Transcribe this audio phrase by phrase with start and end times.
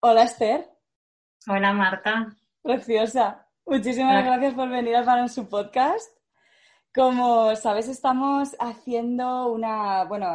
[0.00, 0.64] Hola Esther.
[1.48, 2.28] Hola Marta.
[2.62, 3.48] Preciosa.
[3.66, 6.08] Muchísimas gracias por venir al Balance su podcast.
[6.94, 10.28] Como sabes, estamos haciendo una, bueno,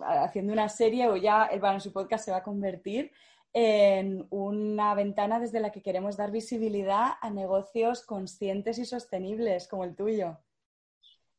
[0.00, 3.12] haciendo una serie o ya el Balance su podcast se va a convertir
[3.52, 9.84] en una ventana desde la que queremos dar visibilidad a negocios conscientes y sostenibles como
[9.84, 10.38] el tuyo.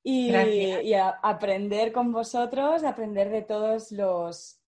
[0.03, 4.61] Y, y aprender con vosotros, aprender de todos los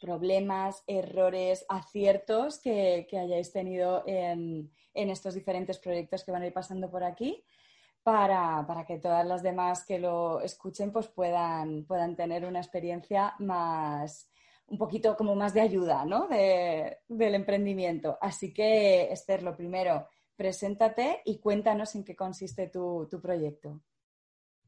[0.00, 6.90] problemas, errores, aciertos que, hayáis tenido en, estos diferentes proyectos que van a ir pasando
[6.90, 7.44] por aquí.
[8.02, 14.30] Para, que todas las demás que lo escuchen pues puedan, puedan tener una experiencia más,
[14.66, 16.26] un poquito como más de ayuda ¿no?
[16.26, 18.16] del emprendimiento.
[18.20, 23.82] Así que, Esther, lo primero, preséntate y cuéntanos en qué consiste tu, tu proyecto.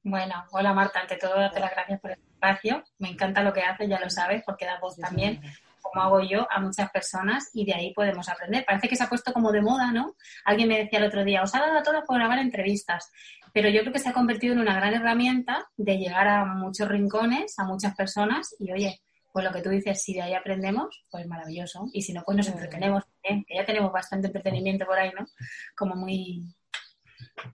[0.05, 2.83] Bueno, hola Marta, ante todo darte las gracias por el espacio.
[2.99, 5.41] Me encanta lo que haces, ya lo sabes, porque da voz también,
[5.81, 8.65] como hago yo, a muchas personas y de ahí podemos aprender.
[8.65, 10.17] Parece que se ha puesto como de moda, ¿no?
[10.45, 13.11] Alguien me decía el otro día, os ha dado a todos por grabar entrevistas,
[13.53, 16.89] pero yo creo que se ha convertido en una gran herramienta de llegar a muchos
[16.89, 19.01] rincones, a muchas personas y oye,
[19.33, 21.87] pues lo que tú dices, si de ahí aprendemos, pues maravilloso.
[21.95, 25.27] Y si no, pues nos entretenemos que ya tenemos bastante entretenimiento por ahí, ¿no?
[25.75, 26.43] Como muy,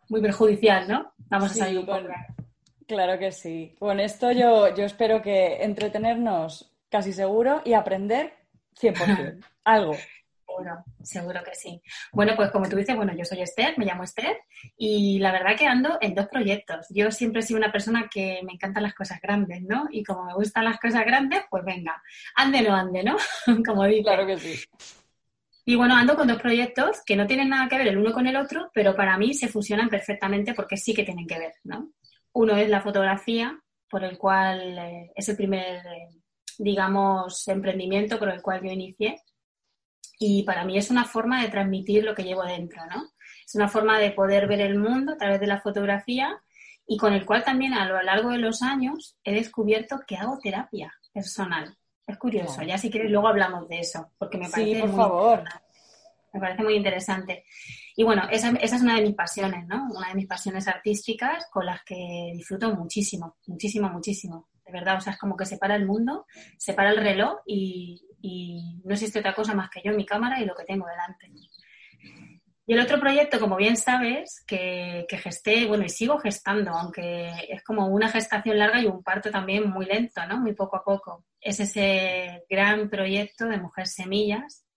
[0.08, 1.12] muy perjudicial, ¿no?
[1.28, 2.08] Vamos a salir un poco.
[2.88, 3.76] Claro que sí.
[3.78, 8.32] Con esto yo, yo espero que entretenernos casi seguro y aprender
[8.80, 9.44] 100%.
[9.64, 9.94] Algo.
[10.46, 11.82] Seguro, seguro que sí.
[12.12, 14.38] Bueno, pues como tú dices, bueno, yo soy Esther, me llamo Esther
[14.78, 16.86] y la verdad que ando en dos proyectos.
[16.88, 19.86] Yo siempre he sido una persona que me encantan las cosas grandes, ¿no?
[19.90, 22.02] Y como me gustan las cosas grandes, pues venga,
[22.36, 23.18] ande no ande, ¿no?
[23.66, 24.04] como digo.
[24.04, 24.58] Claro que sí.
[25.66, 28.26] Y bueno, ando con dos proyectos que no tienen nada que ver el uno con
[28.26, 31.90] el otro, pero para mí se fusionan perfectamente porque sí que tienen que ver, ¿no?
[32.38, 36.08] Uno es la fotografía, por el cual eh, es el primer, eh,
[36.56, 39.20] digamos, emprendimiento por el cual yo inicié.
[40.20, 43.08] Y para mí es una forma de transmitir lo que llevo dentro, ¿no?
[43.44, 46.40] Es una forma de poder ver el mundo a través de la fotografía
[46.86, 50.38] y con el cual también a lo largo de los años he descubierto que hago
[50.40, 51.76] terapia personal.
[52.06, 55.42] Es curioso, ya si quieres luego hablamos de eso, porque me parece por muy favor.
[56.32, 57.44] Me parece muy interesante.
[57.98, 59.88] Y bueno, esa, es una de mis pasiones, ¿no?
[59.90, 64.50] Una de mis pasiones artísticas con las que disfruto muchísimo, muchísimo, muchísimo.
[64.64, 66.24] De verdad, o sea, es como que separa el mundo,
[66.58, 70.44] separa el reloj y, y no existe otra cosa más que yo, mi cámara y
[70.44, 71.28] lo que tengo delante.
[72.66, 77.32] Y el otro proyecto, como bien sabes, que, que, gesté, bueno, y sigo gestando, aunque
[77.48, 80.38] es como una gestación larga y un parto también muy lento, ¿no?
[80.38, 81.24] Muy poco a poco.
[81.40, 84.67] Es ese gran proyecto de Mujer Semillas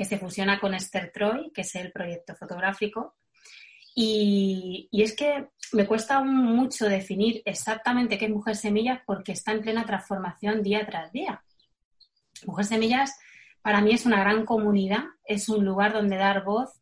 [0.00, 3.16] que se fusiona con Esther Troy, que es el proyecto fotográfico.
[3.94, 9.52] Y, y es que me cuesta mucho definir exactamente qué es Mujer Semillas porque está
[9.52, 11.44] en plena transformación día tras día.
[12.46, 13.14] Mujer Semillas
[13.60, 16.80] para mí es una gran comunidad, es un lugar donde dar voz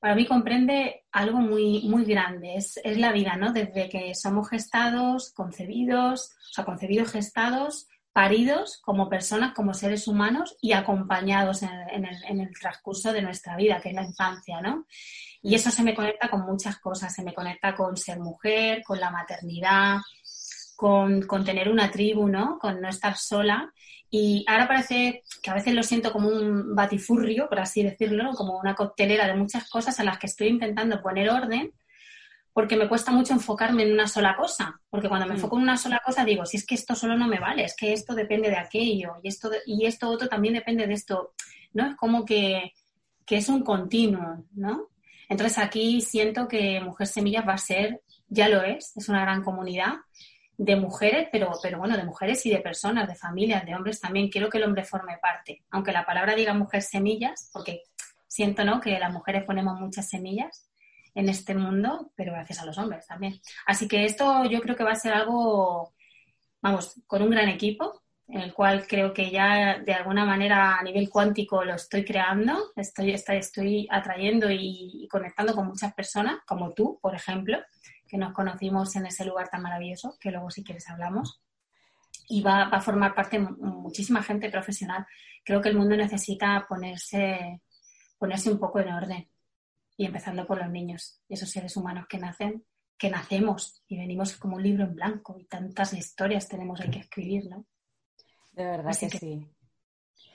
[0.00, 2.56] para mí comprende algo muy, muy grande.
[2.56, 3.52] Es, la vida, ¿no?
[3.52, 10.56] Desde que somos gestados, concebidos, o sea, concebidos, gestados, paridos como personas, como seres humanos
[10.60, 14.86] y acompañados en, el, transcurso de nuestra vida, que es la infancia, ¿no?
[15.40, 17.14] Y eso se me conecta con muchas cosas.
[17.14, 19.98] Se me conecta con ser mujer, con la maternidad,
[20.74, 22.58] con, tener una tribu, ¿no?
[22.58, 23.72] Con no estar sola
[24.10, 28.58] y ahora parece que a veces lo siento como un batifurrio, por así decirlo, como
[28.58, 31.72] una coctelera de muchas cosas en las que estoy intentando poner orden,
[32.58, 34.80] porque me cuesta mucho enfocarme en una sola cosa.
[34.90, 35.36] Porque cuando me mm.
[35.36, 37.76] enfoco en una sola cosa digo, si es que esto solo no me vale, es
[37.76, 41.34] que esto depende de aquello, y esto, y esto otro también depende de esto,
[41.72, 41.86] ¿no?
[41.86, 42.72] Es como que,
[43.24, 44.88] que es un continuo, ¿no?
[45.28, 49.44] Entonces aquí siento que Mujer Semillas va a ser, ya lo es, es una gran
[49.44, 49.92] comunidad
[50.56, 54.30] de mujeres, pero, pero bueno, de mujeres y de personas, de familias, de hombres también.
[54.30, 57.84] Quiero que el hombre forme parte, aunque la palabra diga mujer semillas, porque
[58.26, 58.80] siento ¿no?
[58.80, 60.67] que las mujeres ponemos muchas semillas
[61.18, 63.40] en este mundo, pero gracias a los hombres también.
[63.66, 65.92] Así que esto yo creo que va a ser algo,
[66.62, 70.82] vamos, con un gran equipo, en el cual creo que ya de alguna manera a
[70.84, 76.72] nivel cuántico lo estoy creando, estoy, estoy, estoy atrayendo y conectando con muchas personas, como
[76.72, 77.58] tú, por ejemplo,
[78.06, 81.42] que nos conocimos en ese lugar tan maravilloso, que luego si quieres hablamos.
[82.28, 85.04] Y va, a formar parte muchísima gente profesional.
[85.44, 87.60] Creo que el mundo necesita ponerse,
[88.18, 89.28] ponerse un poco en orden.
[89.98, 92.64] Y empezando por los niños esos seres humanos que nacen,
[92.96, 97.00] que nacemos y venimos como un libro en blanco y tantas historias tenemos ahí que
[97.00, 97.66] escribir, ¿no?
[98.52, 99.46] De verdad que, sí.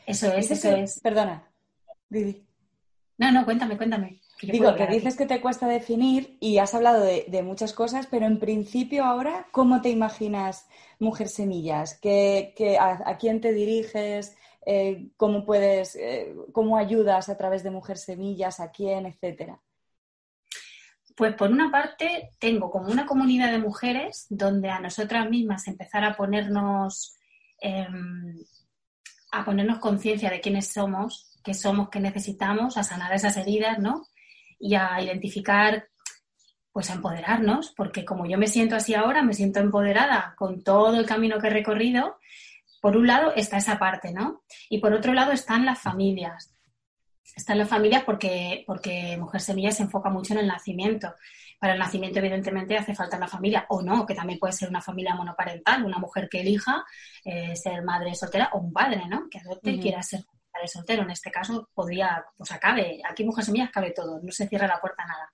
[0.06, 1.00] Eso es, eso es.
[1.01, 1.51] Perdona,
[2.07, 2.45] Didi.
[3.18, 4.21] No, no, cuéntame, cuéntame.
[4.42, 8.39] Digo, que dices que te cuesta definir y has hablado de, muchas cosas, pero en
[8.39, 10.68] principio ahora, ¿cómo te imaginas
[11.00, 12.00] Mujer Semillas?
[12.01, 14.36] ¿Qué, a, quién te diriges?
[14.65, 19.60] Eh, cómo puedes, eh, cómo ayudas a través de Mujer Semillas, a quién, etcétera.
[21.15, 26.04] Pues por una parte tengo como una comunidad de mujeres donde a nosotras mismas empezar
[26.04, 27.15] a ponernos
[27.62, 28.36] em,
[29.33, 34.07] a ponernos conciencia de quiénes somos, qué somos, qué necesitamos, a sanar esas heridas, ¿no?
[34.60, 35.89] Y a identificar,
[36.71, 40.95] pues a empoderarnos, porque como yo me siento así ahora, me siento empoderada con todo
[41.00, 42.19] el camino que he recorrido.
[42.83, 44.44] Por un lado está esa parte, ¿no?
[44.69, 46.53] Y por otro lado están las familias
[47.35, 51.15] están las familias porque, porque Mujer Semilla se enfoca mucho en el nacimiento.
[51.59, 54.81] Para el nacimiento, evidentemente, hace falta una familia, o no, que también puede ser una
[54.81, 56.83] familia monoparental, una mujer que elija
[57.24, 59.29] eh, ser madre soltera o un padre, ¿no?
[59.29, 61.03] Que adopte y quiera ser padre soltero.
[61.03, 64.81] En este caso, podría, pues acabe, aquí Mujer Semillas cabe todo, no se cierra la
[64.81, 65.33] puerta a nada.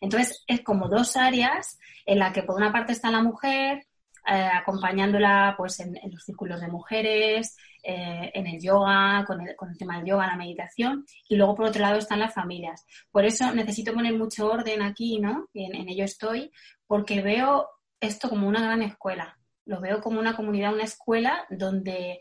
[0.00, 3.86] Entonces, es como dos áreas en las que por una parte está la mujer,
[4.30, 9.78] acompañándola pues en, los círculos de mujeres, eh, en el yoga, con el, con el,
[9.78, 12.86] tema del yoga, la meditación, y luego por otro lado están las familias.
[13.10, 15.48] Por eso necesito poner mucho orden aquí, ¿no?
[15.54, 16.52] En ello estoy,
[16.86, 17.68] porque veo
[18.00, 19.36] esto como una gran escuela.
[19.64, 22.20] Lo veo como una comunidad, una escuela donde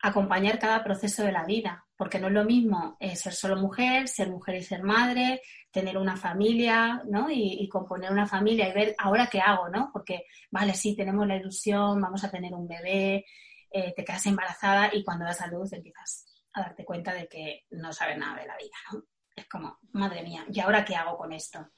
[0.00, 4.08] acompañar cada proceso de la vida, porque no es lo mismo eh, ser solo mujer,
[4.08, 7.28] ser mujer y ser madre, tener una familia, ¿no?
[7.30, 9.90] Y, componer una familia y ver ahora qué hago, ¿no?
[9.92, 13.26] Porque, vale, sí, tenemos la ilusión, vamos a tener un bebé,
[13.70, 16.24] eh, te quedas embarazada y cuando das a luz empiezas
[16.54, 19.02] a darte cuenta de que no sabes nada de la vida, ¿no?
[19.34, 21.70] Es como, madre mía, ¿y ahora qué hago con esto?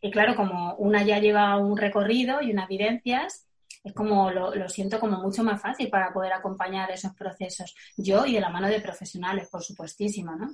[0.00, 3.47] Y claro, como una ya lleva un recorrido y unas vivencias,
[3.88, 7.74] es como lo, siento como mucho más fácil para poder acompañar esos procesos.
[7.96, 10.48] Yo y de la mano de profesionales, por supuestísimo, ¿no?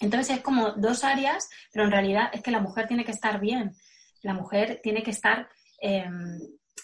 [0.00, 3.40] Entonces es como dos áreas, pero en realidad es que la mujer tiene que estar
[3.40, 3.74] bien.
[4.22, 5.48] La mujer tiene que estar
[5.80, 6.38] em,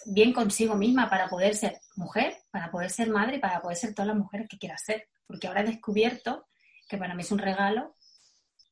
[0.06, 4.09] bien consigo misma para poder ser mujer, para poder ser madre para poder ser todas
[4.09, 5.09] las mujeres que quiera ser.
[5.27, 6.47] Porque ahora he descubierto
[6.88, 7.97] que para mí es un regalo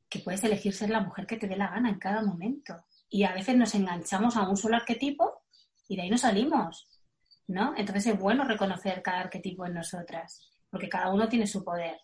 [0.08, 2.84] que puedes elegir ser la mujer que te dé la gana en cada momento.
[3.08, 5.43] Y a veces nos enganchamos a un solo arquetipo
[5.88, 6.88] y de ahí no salimos,
[7.48, 7.74] ¿no?
[7.76, 11.98] Entonces es bueno reconocer cada arquetipo en nosotras, porque cada uno tiene su poder,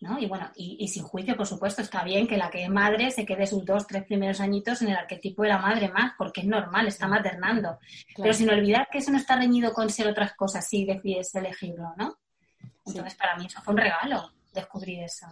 [0.00, 0.18] ¿no?
[0.18, 3.24] Y bueno, y, sin juicio, por supuesto, está bien que la que es madre se
[3.24, 6.46] quede sus dos, tres primeros añitos en el arquetipo de la madre más, porque es
[6.46, 7.78] normal, está maternando.
[8.16, 11.94] Pero sin olvidar que eso no está reñido con ser otras cosas si decides elegirlo,
[11.96, 12.18] ¿no?
[12.84, 15.26] Entonces, para mí eso fue un regalo, descubrir eso.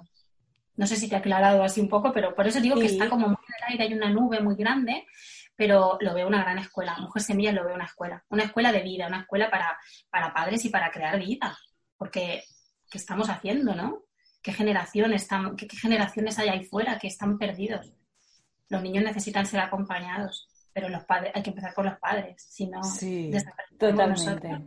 [0.76, 3.08] No sé si te he aclarado así un poco, pero por eso digo que está
[3.08, 5.06] como muy en el aire, hay una nube muy grande
[5.56, 6.96] pero lo veo una gran escuela.
[6.98, 9.78] Mujer Semilla lo veo una escuela, una escuela de vida, una escuela para,
[10.10, 11.56] para padres y para crear vida.
[11.96, 12.44] Porque,
[12.90, 14.04] ¿qué estamos haciendo, no?
[14.42, 17.92] ¿Qué generaciones, están, qué, generaciones hay ahí fuera que están perdidos?
[18.68, 22.66] Los niños necesitan ser acompañados, pero los padres, hay que empezar con los padres, si
[22.66, 23.30] no, sí,
[23.78, 24.60] totalmente.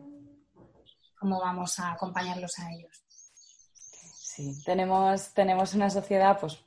[1.19, 3.03] ¿cómo vamos a acompañarlos a ellos?
[4.15, 6.63] Sí, tenemos, tenemos una sociedad pues,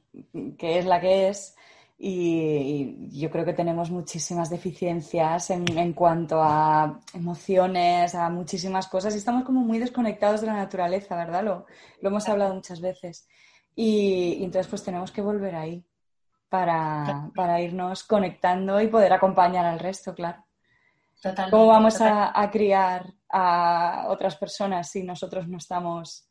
[0.58, 1.54] que es la que es,
[2.02, 9.18] y, yo creo que tenemos muchísimas deficiencias en, cuanto a emociones, a muchísimas cosas y
[9.18, 11.44] estamos como muy desconectados de la naturaleza, ¿verdad?
[11.44, 11.66] Lo,
[12.00, 13.28] lo hemos hablado muchas veces.
[13.76, 15.84] Y, entonces pues tenemos que volver ahí
[16.48, 20.46] para, para, irnos conectando y poder acompañar al resto, claro.
[21.50, 26.26] ¿Cómo vamos a, a, criar a otras personas si nosotros no estamos...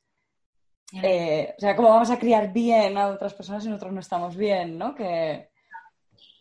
[1.03, 4.35] Eh, o sea, ¿cómo vamos a criar bien a otras personas si nosotros no estamos
[4.35, 4.95] bien, ¿no?
[4.95, 5.49] Que,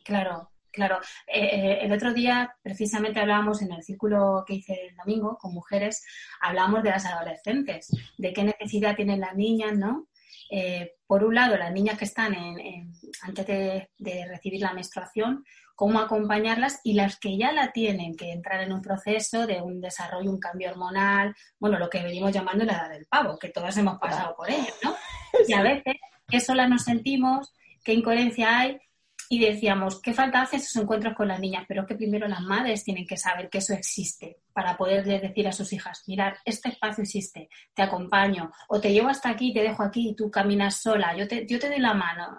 [0.08, 1.00] Claro, claro.
[1.26, 5.52] Eh, eh, el otro día, precisamente, hablábamos en el círculo que hice el domingo con
[5.52, 6.02] mujeres,
[6.40, 10.08] hablábamos de las adolescentes, de qué necesidad tienen las niñas, ¿no?
[10.50, 13.90] Eh, por un lado, las niñas que están en, antes de,
[14.26, 18.80] recibir la menstruación, cómo acompañarlas y las que ya la tienen que entrar en un
[18.80, 23.04] proceso de un desarrollo, un cambio hormonal, bueno, lo que venimos llamando la edad del
[23.04, 24.94] pavo, que todos hemos pasado por ello, ¿no?
[25.46, 25.96] Y a veces,
[26.26, 27.52] qué solas nos sentimos,
[27.84, 28.78] qué incoherencia hay,
[29.30, 31.64] y decíamos, ¿qué falta hace esos encuentros con las niñas?
[31.68, 35.46] Pero es que primero las madres tienen que saber que eso existe para poderles decir
[35.46, 39.62] a sus hijas, mirar, este espacio existe, te acompaño, o te llevo hasta aquí, te
[39.62, 42.38] dejo aquí y tú caminas sola, yo te, yo te doy la mano,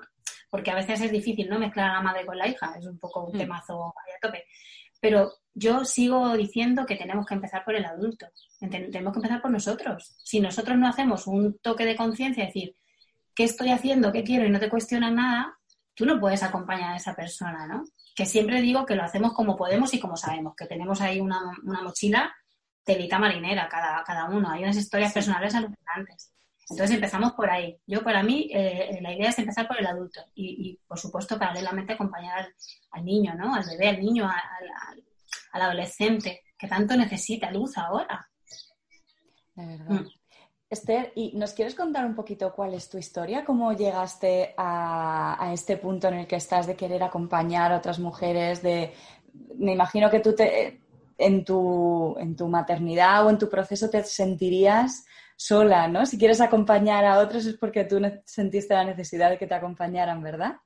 [0.50, 1.60] porque a veces es difícil, ¿no?
[1.60, 3.40] Mezclar a la madre con la hija, es un poco un mm.
[3.40, 4.46] temazo a tope.
[5.00, 8.28] Pero yo sigo diciendo que tenemos que empezar por el adulto,
[8.60, 10.18] tenemos que empezar por nosotros.
[10.24, 12.76] Si nosotros no hacemos un toque de conciencia, decir,
[13.36, 14.12] ¿qué estoy haciendo?
[14.12, 14.46] ¿Qué quiero?
[14.46, 15.59] Y no te cuestionas nada,
[16.00, 17.84] tú no puedes acompañar a esa persona, ¿no?
[18.16, 21.42] Que siempre digo que lo hacemos como podemos y como sabemos, que tenemos ahí una,
[21.62, 22.34] mochila
[22.86, 26.32] telita marinera cada, cada uno, hay unas historias personales alucinantes.
[26.70, 27.78] Entonces empezamos por ahí.
[27.86, 31.92] Yo para mí eh, la idea es empezar por el adulto y, por supuesto paralelamente
[31.92, 32.48] acompañar
[32.92, 33.54] al, niño, ¿no?
[33.54, 38.30] Al bebé, al niño, al, adolescente que tanto necesita luz ahora.
[39.54, 39.90] De verdad.
[39.90, 40.19] Mm.
[40.70, 43.44] Esther, ¿y nos quieres contar un poquito cuál es tu historia?
[43.44, 48.62] ¿Cómo llegaste a, este punto en el que estás de querer acompañar a otras mujeres?
[48.62, 48.94] De,
[49.58, 50.80] me imagino que tú te,
[51.18, 56.06] en, tu, en tu maternidad o en tu proceso te sentirías sola, ¿no?
[56.06, 60.22] Si quieres acompañar a otros es porque tú sentiste la necesidad de que te acompañaran,
[60.22, 60.58] ¿verdad?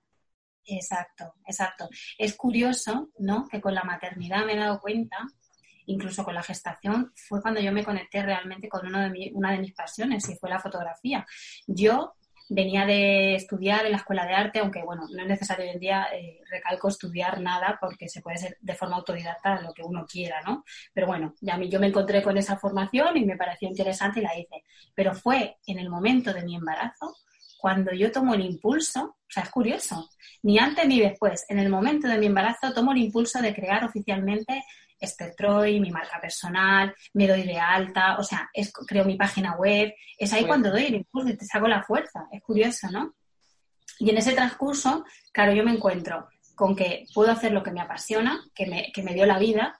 [0.65, 1.88] Exacto, exacto.
[2.17, 3.48] Es curioso, ¿no?
[3.48, 5.17] Que con la maternidad me he dado cuenta,
[5.85, 9.59] incluso con la gestación, fue cuando yo me conecté realmente con uno de una de
[9.59, 11.25] mis pasiones y fue la fotografía.
[11.67, 12.13] Yo
[12.49, 15.79] venía de estudiar en la escuela de arte, aunque bueno, no es necesario hoy en
[15.79, 20.05] día, eh, recalco, estudiar nada porque se puede ser de forma autodidacta lo que uno
[20.05, 20.63] quiera, ¿no?
[20.93, 24.23] Pero bueno, ya mí yo me encontré con esa formación y me pareció interesante y
[24.23, 24.63] la hice.
[24.93, 27.15] Pero fue en el momento de mi embarazo
[27.63, 30.09] cuando yo tomo el impulso, o sea, es curioso,
[30.41, 33.85] ni antes ni después, en el momento de mi embarazo tomo el impulso de crear
[33.85, 34.65] oficialmente
[35.03, 39.55] Esther Troy, mi marca personal, me doy de alta, o sea, es, creo mi página
[39.55, 43.13] web, es ahí cuando doy el impulso y te saco la fuerza, es curioso, ¿no?
[44.00, 47.81] Y en ese transcurso, claro, yo me encuentro con que puedo hacer lo que me
[47.81, 49.79] apasiona, que me, que me dio la vida,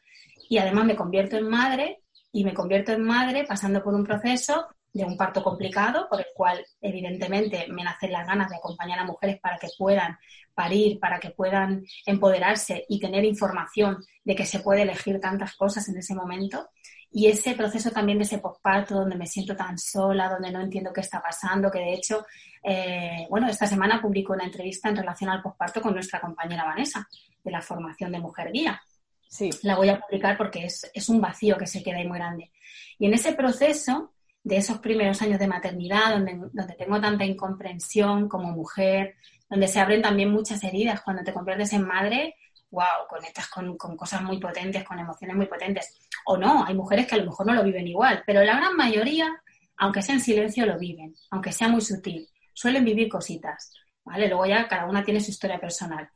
[0.50, 4.68] y además me convierto en madre, y me convierto en madre pasando por un proceso
[4.94, 9.06] de un parto complicado, por el cual evidentemente me nacen las ganas de acompañar a
[9.06, 10.18] mujeres para que puedan
[10.54, 15.90] parir, para que puedan empoderarse y tener información de que se puede elegir tantas cosas
[15.90, 16.70] en ese momento.
[17.10, 20.94] Y ese proceso también de ese posparto, donde me siento tan sola, donde no entiendo
[20.94, 22.26] qué está pasando, que de hecho,
[22.64, 27.08] eh, bueno, esta semana publico una entrevista en relación al posparto con nuestra compañera Vanessa,
[27.44, 28.82] de la formación de Mujer Guía.
[29.28, 29.50] Sí.
[29.64, 32.52] La voy a publicar porque es, es un vacío que se queda ahí muy grande.
[33.00, 38.28] Y en ese proceso, de esos primeros años de maternidad, donde, donde tengo tanta incomprensión
[38.28, 39.16] como mujer,
[39.50, 41.02] donde se abren también muchas heridas.
[41.02, 42.36] Cuando te conviertes en madre,
[42.70, 46.10] wow, conectas con, con, cosas muy potentes, con emociones muy potentes.
[46.26, 48.76] O no, hay mujeres que a lo mejor no lo viven igual, pero la gran
[48.76, 49.30] mayoría,
[49.78, 52.28] aunque sea en silencio, lo viven, aunque sea muy sutil.
[52.54, 53.74] Suelen vivir cositas,
[54.04, 54.28] ¿vale?
[54.28, 56.10] Luego ya cada una tiene su historia personal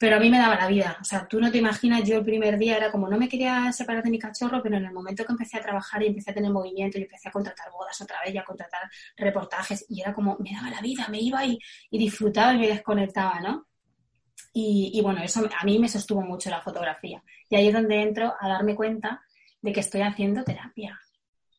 [0.00, 0.96] pero a mí me daba la vida.
[0.98, 3.70] O sea, tú no te imaginas, yo el primer día era como, no me quería
[3.70, 6.34] separar de mi cachorro, pero en el momento que empecé a trabajar y empecé a
[6.34, 10.14] tener movimiento y empecé a contratar bodas otra vez y a contratar reportajes, y era
[10.14, 11.58] como, me daba la vida, me iba y,
[11.90, 13.66] disfrutaba y me desconectaba, ¿no?
[14.54, 17.22] Y, y, bueno, eso a mí me sostuvo mucho la fotografía.
[17.50, 19.20] Y ahí es donde entro a darme cuenta
[19.60, 20.98] de que estoy haciendo terapia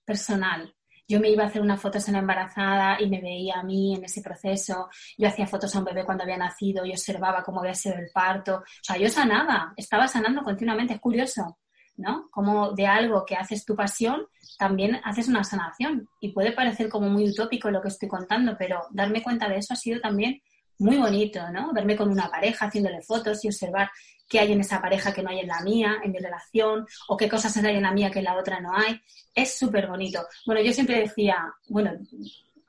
[0.04, 0.74] personal,
[1.12, 3.96] yo me iba a hacer unas fotos en la embarazada y me veía a mí
[3.96, 4.90] en ese proceso.
[5.18, 8.10] Yo hacía fotos a un bebé cuando había nacido y observaba cómo había sido el
[8.14, 8.60] parto.
[8.60, 10.94] O sea, yo sanaba, estaba sanando continuamente.
[10.94, 11.58] Es curioso,
[11.98, 12.30] ¿no?
[12.32, 14.26] Como de algo que haces tu pasión,
[14.58, 16.08] también haces una sanación.
[16.22, 19.74] Y puede parecer como muy utópico lo que estoy contando, pero darme cuenta de eso
[19.74, 20.42] ha sido también
[20.80, 21.74] muy bonito, ¿no?
[21.74, 23.92] Verme con una pareja haciéndole fotos y observar
[24.32, 27.18] qué hay en esa pareja que no hay en la mía, en mi relación, o
[27.18, 28.98] qué cosas hay en la mía que en la otra no hay.
[29.36, 30.26] Es súper bonito.
[30.46, 31.92] Bueno, yo siempre decía, bueno,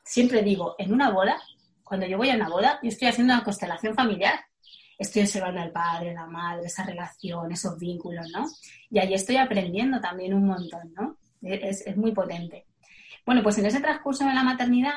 [0.05, 1.41] siempre digo, en una boda,
[1.85, 4.41] cuando yo voy a una boda, yo estoy haciendo una constelación familiar.
[4.99, 8.45] Estoy observando al padre, la madre, esa relación, esos vínculos, ¿no?
[8.91, 11.17] Y ahí estoy aprendiendo también un montón, ¿no?
[11.43, 12.67] Es, es muy potente.
[13.25, 14.95] Bueno, pues en ese transcurso de la maternidad,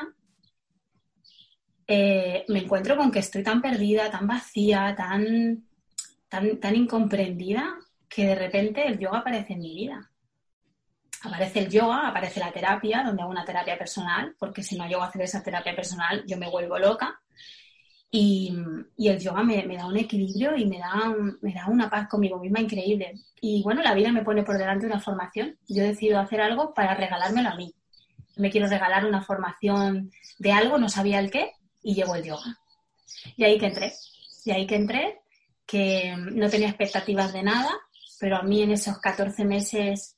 [1.86, 5.64] eh, me encuentro con que estoy tan perdida, tan vacía, tan,
[6.28, 7.76] tan, tan incomprendida,
[8.08, 10.10] que de repente el yoga aparece en mi vida.
[11.22, 15.02] Aparece el yoga, aparece la terapia, donde hago una terapia personal, porque si no llego
[15.02, 17.20] a hacer esa terapia personal, yo me vuelvo loca.
[18.10, 18.54] Y,
[18.98, 22.60] el yoga me, da un equilibrio y me da, me da una paz conmigo misma
[22.60, 23.14] increíble.
[23.40, 25.58] Y bueno, la vida me pone por delante una formación.
[25.68, 27.74] Yo decido hacer algo para regalármelo a mí.
[28.36, 31.52] Me quiero regalar una formación de algo, no sabía el qué,
[31.82, 32.58] y llegó el yoga.
[33.36, 33.92] Y ahí que entré,
[34.44, 35.20] y ahí que entré,
[35.66, 37.70] que no tenía expectativas de nada,
[38.20, 40.16] pero a mí en esos 14 meses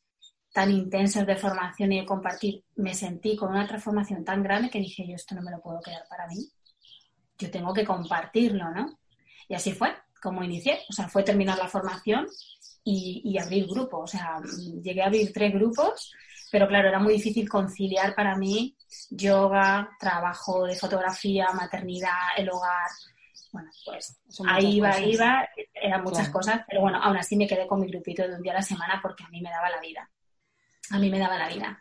[0.52, 4.80] tan intensos de formación y de compartir, me sentí con una transformación tan grande que
[4.80, 6.50] dije, yo esto no me lo puedo quedar para mí,
[7.38, 8.98] yo tengo que compartirlo, ¿no?
[9.48, 12.26] Y así fue, como inicié, o sea, fue terminar la formación
[12.84, 14.40] y, y abrir grupos, o sea,
[14.82, 16.12] llegué a abrir tres grupos
[16.50, 18.76] pero claro, era muy difícil conciliar para mí
[19.10, 22.90] yoga, trabajo de fotografía, maternidad, el hogar.
[23.52, 27.80] Bueno, pues ahí iba, iba, eran muchas cosas, pero bueno, aún así me quedé con
[27.80, 30.10] mi grupito de un día a la semana porque a mí me daba la vida.
[30.90, 31.78] A mí me daba la vida.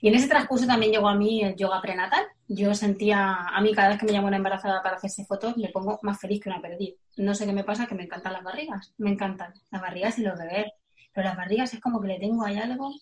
[0.00, 2.26] Y en ese transcurso también llegó a mí el yoga prenatal.
[2.48, 5.68] Yo sentía, a mí cada vez que me llamo una embarazada para hacerse fotos, me
[5.68, 6.96] pongo más feliz que una perdida.
[7.16, 8.92] No sé qué me pasa, que me encantan las barrigas.
[8.98, 10.66] Me encantan las barrigas y los bebés.
[11.14, 12.92] Pero las barrigas es como que le tengo ahí algo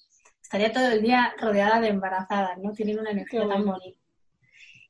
[0.50, 2.72] estaría todo el día rodeada de embarazadas, ¿no?
[2.72, 4.00] Tienen una energía tan bonita.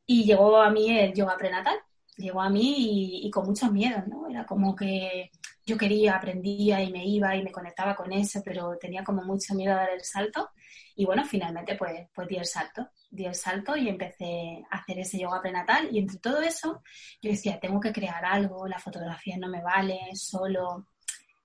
[0.07, 1.77] Y llegó a mí el yoga prenatal,
[2.21, 4.29] llegó a mí y, con mucho miedo, ¿no?
[4.29, 5.31] Era como que
[5.67, 9.55] yo quería, aprendía y me iba y me conectaba con eso, pero tenía como mucho
[9.55, 10.51] miedo a dar el salto.
[10.97, 14.99] Y bueno, finalmente pues, pues di el salto, di el salto y empecé a hacer
[14.99, 16.83] ese yoga prenatal y entre todo eso
[17.23, 20.87] yo decía, tengo que crear algo, la fotografía no me vale, solo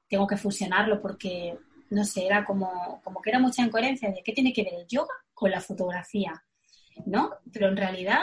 [0.10, 1.58] tengo que fusionarlo porque,
[1.89, 4.88] no sé, era como, como que era mucha incoherencia de qué tiene que ver el
[4.88, 6.44] yoga con la fotografía,
[7.05, 7.32] ¿no?
[7.51, 8.22] Pero en realidad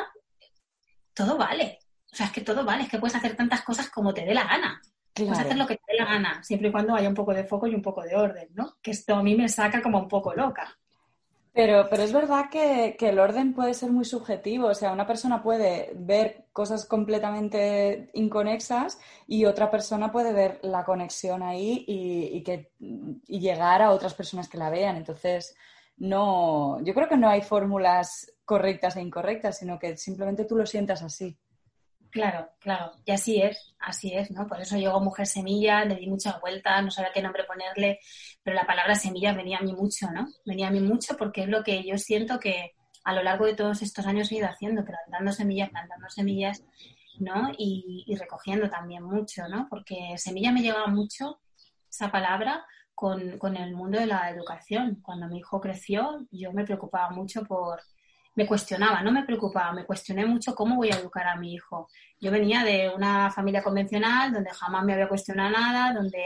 [1.14, 1.78] todo vale.
[2.12, 4.35] O sea, es que todo vale, es que puedes hacer tantas cosas como te dé
[4.35, 4.83] la gana.
[5.14, 7.45] Puedes hacer lo que te dé la gana, siempre y cuando haya un poco de
[7.45, 8.76] foco y un poco de orden, ¿no?
[8.83, 10.78] Que esto a mí me saca como un poco loca.
[11.54, 14.69] Pero, pero es verdad que, el orden puede ser muy subjetivo.
[14.69, 20.85] O sea, una persona puede ver cosas completamente inconexas y otra persona puede ver la
[20.85, 24.97] conexión ahí y, que, y llegar a otras personas que la vean.
[24.97, 25.54] Entonces,
[25.99, 30.64] no, yo creo que no hay fórmulas correctas e incorrectas, sino que simplemente tú lo
[30.64, 31.38] sientas así.
[32.12, 34.47] Claro, claro, y así es, así es, ¿no?
[34.47, 38.00] Por eso llegó Mujer Semilla, le di mucha vuelta, no sabía qué nombre ponerle,
[38.42, 40.28] pero la palabra semilla venía a mí mucho, ¿no?
[40.45, 42.73] Venía a mí mucho porque es lo que yo siento que
[43.04, 46.62] a lo largo de todos estos años he ido haciendo, plantando semillas, plantando semillas,
[47.19, 47.50] ¿no?
[47.57, 49.66] Y, y recogiendo también mucho, ¿no?
[49.71, 51.40] Porque semilla me llevaba mucho
[51.90, 52.62] esa palabra
[52.95, 55.00] con, con el mundo de la educación.
[55.02, 57.81] Cuando mi hijo creció, yo me preocupaba mucho por
[58.34, 61.88] me cuestionaba, no me preocupaba, me cuestioné mucho cómo voy a educar a mi hijo.
[62.20, 66.24] Yo venía de una familia convencional donde jamás me había cuestionado nada, donde,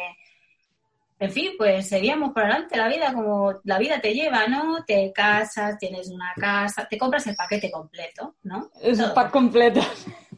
[1.18, 4.84] en fin, pues seguíamos por adelante la vida como la vida te lleva, ¿no?
[4.84, 8.70] Te casas, tienes una casa, te compras el paquete completo, ¿no?
[8.80, 9.80] Es un pack completo.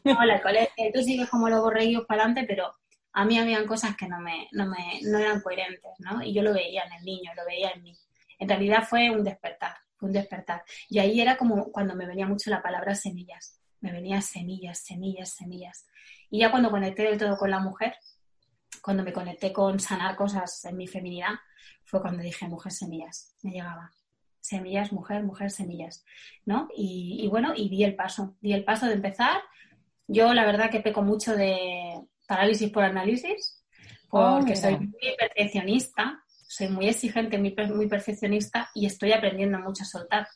[0.05, 2.73] Hola, colegio, tú sigues como los borreguillos para adelante, pero
[3.13, 6.23] a mí habían cosas que no me, no me, no eran coherentes, ¿no?
[6.23, 7.93] Y yo lo veía en el niño, lo veía en mí.
[8.39, 10.63] En realidad fue un despertar un despertar.
[10.89, 13.61] Y ahí era como cuando me venía mucho la palabra semillas.
[13.81, 15.87] Me venía semillas, semillas, semillas.
[16.31, 17.97] Y ya cuando conecté del todo con la mujer,
[18.83, 21.35] cuando me conecté con sanar cosas en mi feminidad,
[21.85, 23.35] fue cuando dije mujer semillas.
[23.43, 23.93] Me llegaba.
[24.41, 26.05] Semillas, mujer, mujer, semillas.
[26.45, 26.69] ¿No?
[26.75, 28.37] Y, bueno, y di el paso.
[28.41, 29.41] Di el paso de empezar.
[30.07, 33.63] Yo la verdad que peco mucho de parálisis por análisis,
[34.09, 39.83] porque oh, soy muy perfeccionista soy muy exigente, muy, muy perfeccionista y estoy aprendiendo mucho
[39.83, 40.27] a soltar.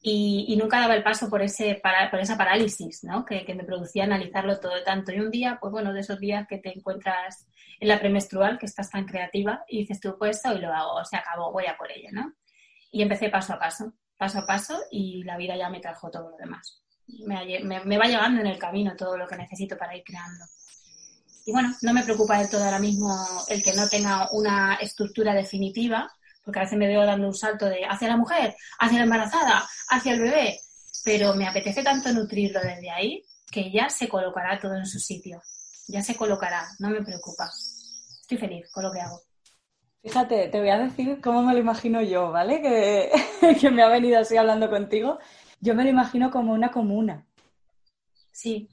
[0.00, 3.24] Y, nunca daba el paso por, ese, por esa parálisis ¿no?
[3.24, 5.12] que, me producía analizarlo todo tanto.
[5.12, 7.48] Y un día, pues bueno, de esos días que te encuentras
[7.80, 11.04] en la premenstrual, que estás tan creativa, y dices tú, pues esto y lo hago,
[11.04, 12.34] se acabó, voy a por ello, ¿no?
[12.92, 16.30] Y empecé paso a paso, paso a paso, y la vida ya me trajo todo
[16.30, 16.82] lo demás.
[17.26, 20.44] me va llegando en el camino todo lo que necesito para ir creando.
[21.48, 23.10] Y bueno, no me preocupa del todo ahora mismo
[23.48, 26.06] el que no tenga una estructura definitiva,
[26.44, 29.66] porque a veces me veo dando un salto de hacia la mujer, hacia la embarazada,
[29.88, 30.60] hacia el bebé,
[31.06, 35.40] pero me apetece tanto nutrirlo desde ahí que ya se colocará todo en su sitio.
[35.86, 37.50] Ya se colocará, no me preocupa.
[38.20, 39.18] Estoy feliz con lo que hago.
[40.02, 42.60] Fíjate, te voy a decir cómo me lo imagino yo, ¿vale?
[42.60, 45.18] Que, que me ha venido así hablando contigo.
[45.60, 47.24] Yo me lo imagino como una comuna.
[48.32, 48.68] Sí,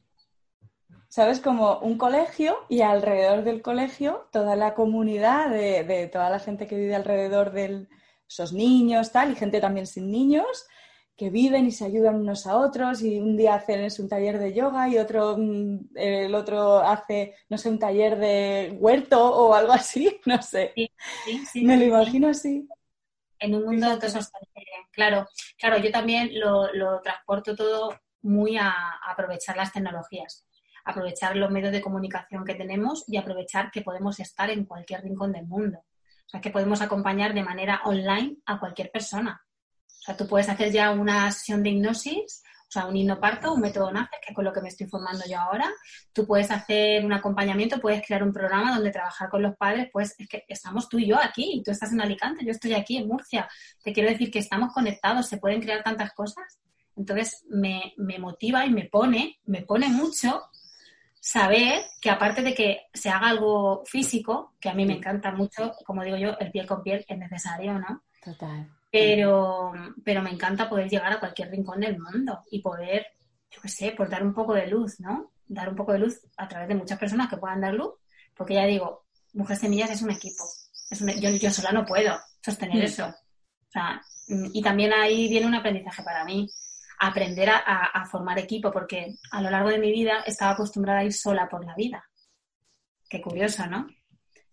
[1.15, 1.39] ¿sabes?
[1.39, 6.75] Como un colegio y alrededor del colegio toda la comunidad de, toda la gente que
[6.75, 7.87] vive alrededor de
[8.27, 10.67] esos niños, tal, y gente también sin niños,
[11.15, 14.53] que viven y se ayudan unos a otros y un día hacen un taller de
[14.53, 19.71] yoga y otro mm, el otro hace no sé un taller de huerto o algo
[19.71, 20.73] así no sé.
[21.53, 22.67] Me lo imagino así.
[23.39, 23.87] En un mundo
[24.91, 25.29] claro.
[25.57, 28.73] Claro yo también lo, lo transporto todo muy a
[29.07, 30.44] aprovechar las tecnologías
[30.85, 35.33] aprovechar los medios de comunicación que tenemos y aprovechar que podemos estar en cualquier rincón
[35.33, 35.79] del mundo.
[35.79, 39.41] O sea, que podemos acompañar de manera online a cualquier persona.
[39.87, 43.61] O sea, tú puedes hacer ya una sesión de hipnosis, o sea, un hipnoparto, un
[43.61, 45.71] método NACE, que es con lo que me estoy formando yo ahora.
[46.13, 50.15] Tú puedes hacer un acompañamiento, puedes crear un programa donde trabajar con los padres, pues
[50.19, 53.07] es que estamos tú y yo aquí, tú estás en Alicante, yo estoy aquí en
[53.07, 53.47] Murcia.
[53.83, 56.59] Te quiero decir que estamos conectados, se pueden crear tantas cosas.
[56.95, 60.43] Entonces me, me motiva y me pone, me pone mucho
[61.25, 65.71] saber que aparte de que se haga algo físico, que a mí me encanta mucho,
[65.83, 68.03] como digo yo, el piel con piel es necesario, ¿no?
[68.23, 68.69] Total.
[68.91, 73.07] Pero, pero me encanta poder llegar a cualquier rincón del mundo y poder,
[73.49, 75.31] yo qué sé, por dar un poco de luz, ¿no?
[75.47, 77.95] Dar un poco de luz a través de muchas personas que puedan dar luz,
[78.35, 80.43] porque ya digo, Mujeres Semillas es un equipo.
[80.91, 82.85] Es yo, yo sola no puedo sostener mm.
[82.85, 83.07] eso.
[83.07, 86.47] O sea, y también ahí viene un aprendizaje para mí
[86.99, 91.13] aprender a, formar equipo, porque a lo largo de mi vida estaba acostumbrada a ir
[91.13, 92.05] sola por la vida.
[93.09, 93.87] Qué curioso, ¿no?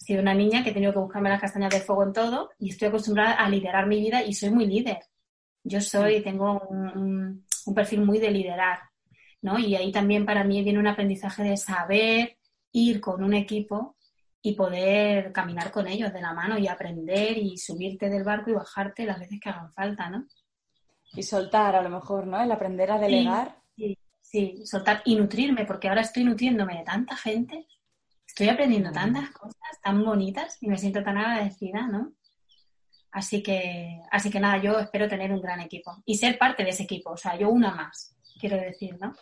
[0.00, 2.50] He sido una niña que he tenido que buscarme las castañas de fuego en todo
[2.58, 4.98] y estoy acostumbrada a liderar mi vida y soy muy líder.
[5.64, 8.80] Yo soy, tengo un, un perfil muy de liderar,
[9.40, 9.58] ¿no?
[9.58, 12.38] Y ahí también para mí viene un aprendizaje de saber
[12.72, 13.96] ir con un equipo
[14.42, 18.54] y poder caminar con ellos de la mano y aprender y subirte del barco y
[18.54, 20.26] bajarte las veces que hagan falta, ¿no?
[21.14, 22.40] Y soltar a lo mejor, ¿no?
[22.40, 23.58] El aprender a delegar.
[23.76, 27.66] Sí, sí, soltar y nutrirme, porque ahora estoy nutriéndome de tanta gente,
[28.26, 32.12] estoy aprendiendo tantas cosas tan bonitas y me siento tan agradecida, ¿no?
[33.10, 36.70] Así que, así que nada, yo espero tener un gran equipo y ser parte de
[36.70, 39.14] ese equipo, o sea, yo una más, quiero decir, ¿no?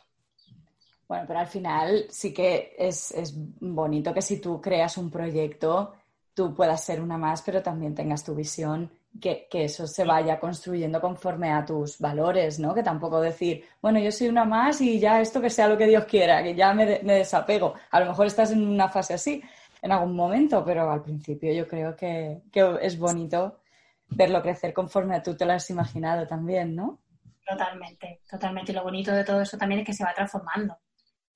[1.09, 3.13] Bueno, pero al final sí que es,
[3.59, 5.93] bonito que si tú creas un proyecto,
[6.35, 11.01] tú puedas ser una más, pero también tengas tu visión, que, eso se vaya construyendo
[11.01, 12.75] conforme a tus valores, ¿no?
[12.75, 15.87] Que tampoco decir, bueno, yo soy una más y ya esto que sea lo que
[15.87, 17.75] Dios quiera, que ya me, me desapego.
[17.91, 19.43] A lo mejor estás en una fase así
[19.83, 23.61] en algún momento, pero al principio yo creo que, que es bonito
[24.09, 27.01] verlo crecer conforme a tú te lo has imaginado también, ¿no?
[27.47, 28.73] Totalmente, totalmente.
[28.73, 30.77] Y lo bonito de todo eso también es que se va transformando.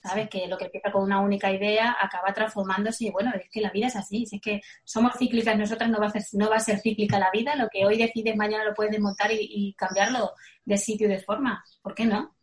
[0.04, 0.28] ¿Sabes?
[0.28, 3.70] Que lo que empieza con una única idea acaba transformándose y bueno, es que la
[3.70, 6.56] vida es así, si es que somos cíclicas nosotras, no va a ser, no va
[6.56, 10.32] a ser cíclica la vida, lo que hoy decides mañana lo puedes desmontar y, cambiarlo
[10.64, 12.34] de sitio y de forma, ¿por qué no?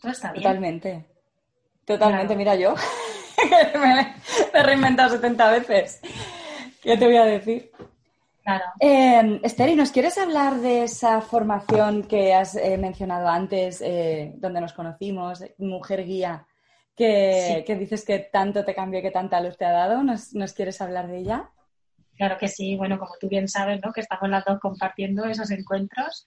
[0.00, 0.44] Todo está bien.
[0.44, 1.04] Totalmente,
[1.84, 2.74] totalmente, mira yo,
[3.80, 4.14] me,
[4.54, 6.00] he reinventado 70 veces,
[6.82, 7.72] ¿qué te voy a decir?
[8.44, 8.64] Claro.
[8.80, 14.32] Eh, Esther, ¿y nos quieres hablar de esa formación que has eh, mencionado antes, eh,
[14.36, 16.46] donde nos conocimos, Mujer Guía?
[16.96, 20.02] Que, dices que tanto te cambió, que tanta luz te ha dado.
[20.02, 21.50] ¿Nos, quieres hablar de ella?
[22.16, 22.76] Claro que sí.
[22.76, 23.92] Bueno, como tú bien sabes, ¿no?
[23.92, 26.26] Que estamos las dos compartiendo esos encuentros.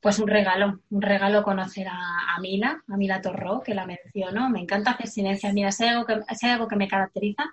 [0.00, 4.48] Pues un regalo, un regalo conocer a, a Mila, a Mila Torró, que la menciono.
[4.50, 5.52] Me encanta hacer silencias.
[5.54, 7.44] Mira, si algo, que, si hay algo que me caracteriza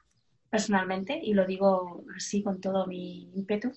[0.49, 3.71] personalmente, y lo digo así con todo mi ímpetu,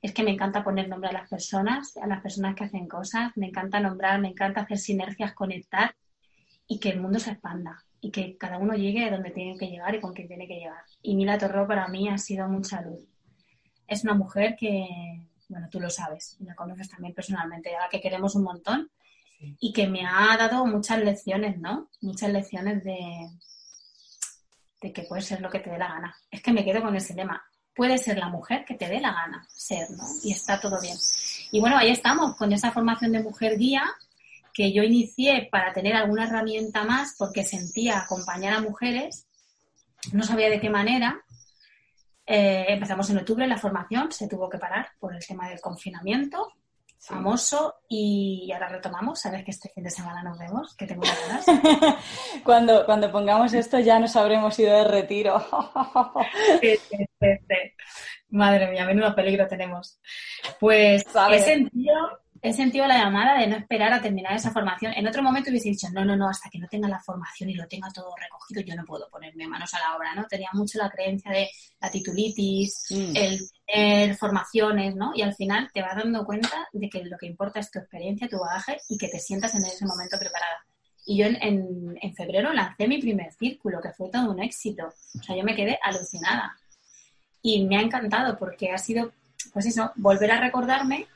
[0.00, 3.32] es que me encanta poner nombre a las personas, a las personas que hacen cosas,
[3.36, 5.94] me encanta nombrar, me encanta hacer sinergias, conectar
[6.66, 9.66] y que el mundo se expanda y que cada uno llegue a donde tiene que
[9.66, 10.82] llegar y con quien tiene que llegar.
[11.02, 13.04] Y Mila Torró para mí ha sido mucha luz.
[13.86, 14.86] Es una mujer que,
[15.48, 18.90] bueno, tú lo sabes, la conoces también personalmente, a la que queremos un montón
[19.60, 21.88] y que me ha dado muchas lecciones, ¿no?
[22.00, 23.28] Muchas lecciones de,
[24.80, 26.16] de que puede ser lo que te dé la gana.
[26.30, 27.42] Es que me quedo con ese lema.
[27.74, 30.04] Puede ser la mujer que te dé la gana ser, ¿no?
[30.24, 30.96] Y está todo bien.
[31.52, 33.84] Y bueno, ahí estamos, con esa formación de mujer guía,
[34.56, 39.28] que yo inicié para tener alguna herramienta más porque sentía acompañar a mujeres,
[40.14, 41.20] no sabía de qué manera.
[42.24, 46.54] Eh, empezamos en octubre la formación, se tuvo que parar por el tema del confinamiento,
[46.98, 49.20] famoso, y ahora retomamos.
[49.20, 51.44] Sabes que este fin de semana nos vemos, que tengo ganas.
[52.42, 55.38] cuando, cuando pongamos esto ya nos habremos ido de retiro.
[56.62, 57.56] sí, sí, sí,
[58.30, 60.00] Madre mía, menudo peligro tenemos.
[60.58, 61.94] Pues he sentido
[62.48, 64.92] he sentido la llamada de no esperar a terminar esa formación.
[64.94, 67.54] En otro momento hubiese dicho, no, no, no, hasta que no tenga la formación y
[67.54, 70.26] lo tenga todo recogido, yo no puedo ponerme manos a la obra, ¿no?
[70.26, 73.16] Tenía mucho la creencia de la titulitis, mm.
[73.16, 75.12] el tener formaciones, ¿no?
[75.14, 78.28] Y al final te vas dando cuenta de que lo que importa es tu experiencia,
[78.28, 80.64] tu bagaje y que te sientas en ese momento preparada.
[81.04, 84.86] Y yo en, en febrero lancé mi primer círculo, que fue todo un éxito.
[84.86, 86.56] O sea, yo me quedé alucinada.
[87.42, 89.12] Y me ha encantado porque ha sido,
[89.52, 91.06] pues eso, volver a recordarme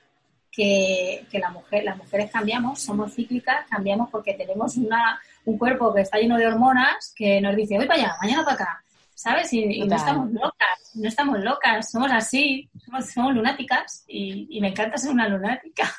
[0.50, 6.02] que, la mujer, las mujeres cambiamos, somos cíclicas, cambiamos porque tenemos una, un cuerpo que
[6.02, 8.84] está lleno de hormonas que nos dice, voy para allá, mañana para acá,
[9.14, 9.52] ¿sabes?
[9.52, 12.68] Y, no estamos locas, no estamos locas, somos así,
[13.14, 15.90] somos, lunáticas y, me encanta ser una lunática.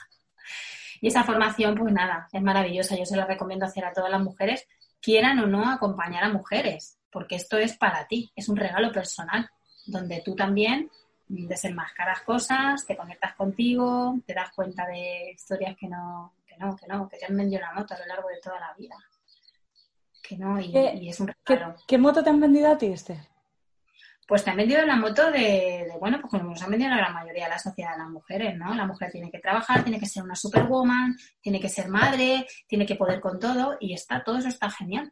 [1.04, 4.22] Y esa formación, pues nada, es maravillosa, yo se la recomiendo hacer a todas las
[4.22, 4.68] mujeres,
[5.02, 9.50] quieran o no acompañar a mujeres, porque esto es para ti, es un regalo personal,
[9.88, 10.92] donde tú también
[11.32, 16.88] desenmascaras cosas, te conectas contigo, te das cuenta de historias que no, que no, que
[16.88, 18.96] no, que te han vendido la moto a lo largo de toda la vida.
[20.22, 21.76] Que no, y, es un regalo.
[21.88, 23.17] ¿qué, moto te han vendido a ti, Esther?
[24.28, 27.13] Pues te han vendido la moto de, bueno, pues como nos han vendido la gran
[27.13, 28.74] mayoría de la sociedad de las mujeres, ¿no?
[28.76, 32.86] La mujer tiene que trabajar, tiene que ser una superwoman, tiene que ser madre, tiene
[32.86, 35.12] que poder con todo, y está, todo eso está genial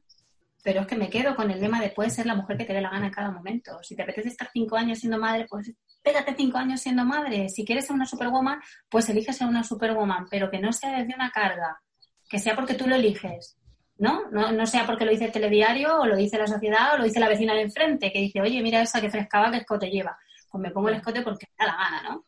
[0.63, 2.73] pero es que me quedo con el lema de puedes ser la mujer que te
[2.73, 3.79] dé la gana en cada momento.
[3.81, 5.71] Si te apetece estar cinco años siendo madre, pues
[6.03, 7.49] pégate cinco años siendo madre.
[7.49, 11.15] Si quieres ser una superwoman, pues elige ser una superwoman, pero que no sea desde
[11.15, 11.81] una carga,
[12.29, 13.57] que sea porque tú lo eliges.
[13.99, 14.29] ¿no?
[14.31, 17.03] No, no sea porque lo dice el telediario o lo dice la sociedad o lo
[17.03, 20.17] dice la vecina de enfrente, que dice, oye, mira esa que frescaba, qué escote lleva.
[20.49, 22.25] Pues me pongo el escote porque me da la gana, ¿no?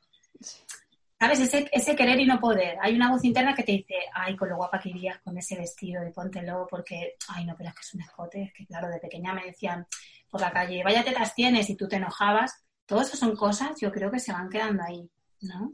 [1.21, 1.39] ¿Sabes?
[1.39, 2.77] Ese, ese querer y no poder.
[2.81, 5.55] Hay una voz interna que te dice, ay, con lo guapa que irías con ese
[5.55, 8.41] vestido, de póntelo, porque, ay, no, pero es que es un escote.
[8.41, 9.85] Es que, claro, de pequeña me decían
[10.29, 13.89] por la calle, vaya tetas tienes y tú te enojabas todas esas son cosas, yo
[13.89, 15.71] creo que se van quedando ahí, ¿no?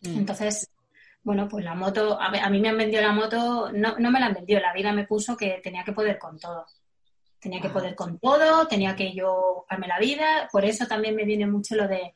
[0.00, 0.16] Mm.
[0.16, 0.70] Entonces,
[1.22, 4.26] bueno, pues la moto, a, mí me han vendido la moto, no, no me la
[4.26, 6.64] han vendido, la vida me puso que tenía que poder con todo.
[7.38, 10.48] Tenía que poder con todo, tenía que yo buscarme la vida.
[10.50, 12.14] Por eso también me viene mucho lo de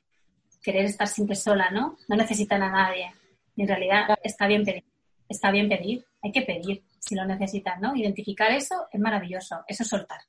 [0.67, 1.97] querer estar siempre sola, ¿no?
[2.09, 3.13] No necesitan a nadie.
[3.55, 4.85] Y en realidad está bien pedir.
[5.29, 6.05] Está bien pedir.
[6.23, 7.95] Hay que pedir si lo necesitas, ¿no?
[7.95, 9.63] Identificar eso es maravilloso.
[9.69, 10.21] Eso es soltar.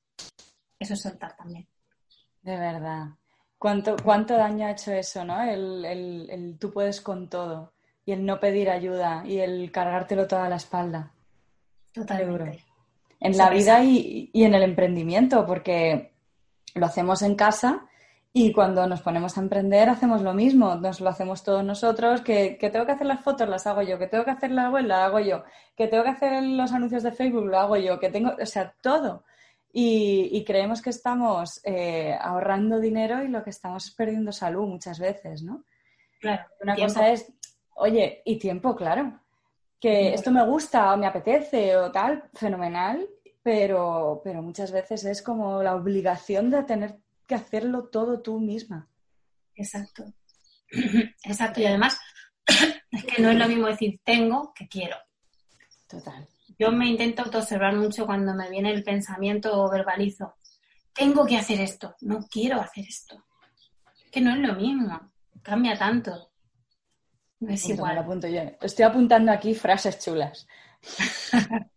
[0.79, 1.67] Eso es soltar también.
[2.43, 3.07] De verdad.
[3.57, 5.41] ¿Cuánto, cuánto daño ha hecho eso, ¿no?
[5.41, 7.73] El, el, el tú puedes con todo
[8.05, 11.11] y el no pedir ayuda y el cargártelo toda la espalda.
[11.91, 12.63] Totalmente
[13.19, 16.13] en la vida y, en el emprendimiento, porque
[16.75, 17.85] lo hacemos en casa
[18.39, 22.55] y cuando nos ponemos a emprender hacemos lo mismo, nos lo hacemos todos nosotros, que,
[22.59, 25.05] tengo que hacer las fotos, las hago yo, que tengo que hacer la web, la
[25.05, 25.43] hago yo,
[25.75, 28.75] que tengo que hacer los anuncios de Facebook, lo hago yo, que tengo, o sea,
[28.79, 29.23] todo.
[29.73, 34.99] Y, creemos que estamos eh, ahorrando dinero y lo que estamos es perdiendo salud muchas
[34.99, 35.63] veces, ¿no?
[36.19, 36.45] Claro.
[36.61, 37.31] Una cosa es,
[37.75, 39.19] oye, y tiempo, claro
[39.79, 43.07] que esto me gusta o me apetece o tal, fenomenal,
[43.43, 48.89] pero, pero muchas veces es como la obligación de tener que hacerlo todo tú misma.
[49.55, 50.13] Exacto.
[51.23, 51.61] Exacto.
[51.61, 51.99] Y además,
[52.91, 54.95] es que no es lo mismo decir tengo que quiero.
[55.87, 56.27] Total.
[56.59, 60.35] Yo me intento observar mucho cuando me viene el pensamiento o verbalizo.
[60.93, 63.23] Tengo que hacer esto, no quiero hacer esto.
[64.03, 65.11] Es que no es lo mismo,
[65.43, 66.31] cambia tanto.
[67.39, 67.97] No es igual.
[67.99, 68.41] Apunto yo.
[68.61, 70.47] Estoy apuntando aquí frases chulas.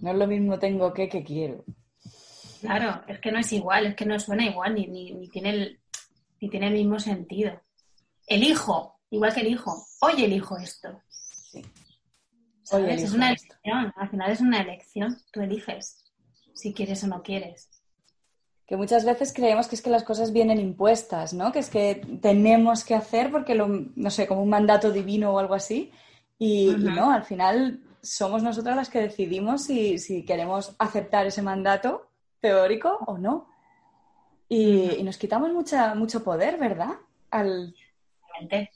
[0.00, 1.64] no es lo mismo tengo que que quiero.
[2.64, 5.80] Claro, es que no es igual, es que no suena igual, ni, ni, tiene, el,
[6.40, 7.60] ni tiene el mismo sentido.
[8.26, 9.86] Elijo, igual que elijo.
[10.00, 11.02] Hoy elijo esto.
[11.08, 11.62] Sí.
[12.64, 15.18] Es una elección, al final es una elección.
[15.30, 16.02] Tú eliges
[16.54, 17.68] si quieres o no quieres
[18.66, 21.52] que muchas veces creemos que es que las cosas vienen impuestas, ¿no?
[21.52, 25.38] Que es que tenemos que hacer porque, lo, no sé, como un mandato divino o
[25.38, 25.92] algo así.
[26.38, 32.10] Y, no, al final somos nosotras las que decidimos si, queremos aceptar ese mandato
[32.44, 33.48] teórico o no.
[34.50, 36.90] Y, nos quitamos mucha, mucho poder, ¿verdad?
[37.30, 37.74] Al...
[38.20, 38.70] Totalmente.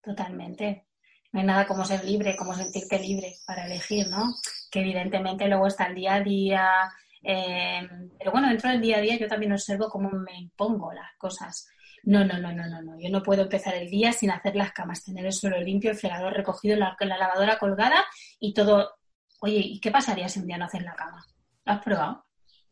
[0.00, 0.86] Totalmente.
[1.32, 4.34] No hay nada como ser libre, como sentirte libre para elegir, ¿no?
[4.70, 6.70] Que evidentemente luego está el día a día,
[7.24, 11.10] eh, pero bueno, dentro del día a día yo también observo cómo me impongo las
[11.18, 11.68] cosas.
[12.04, 13.00] No, no, no, no, no, no.
[13.00, 15.96] Yo no puedo empezar el día sin hacer las camas, tener el suelo limpio, el
[15.96, 18.04] fregador recogido, la, lavadora colgada
[18.38, 18.92] y todo.
[19.40, 21.26] Oye, ¿y qué pasaría si un día no haces la cama?
[21.64, 22.29] ¿Lo has probado?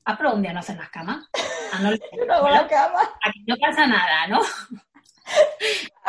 [0.09, 1.29] ¿Has probado un día no hacer las camas?
[1.71, 1.91] Ah, no,
[2.27, 3.01] no hago la cama.
[3.23, 4.41] Aquí no pasa nada, ¿no?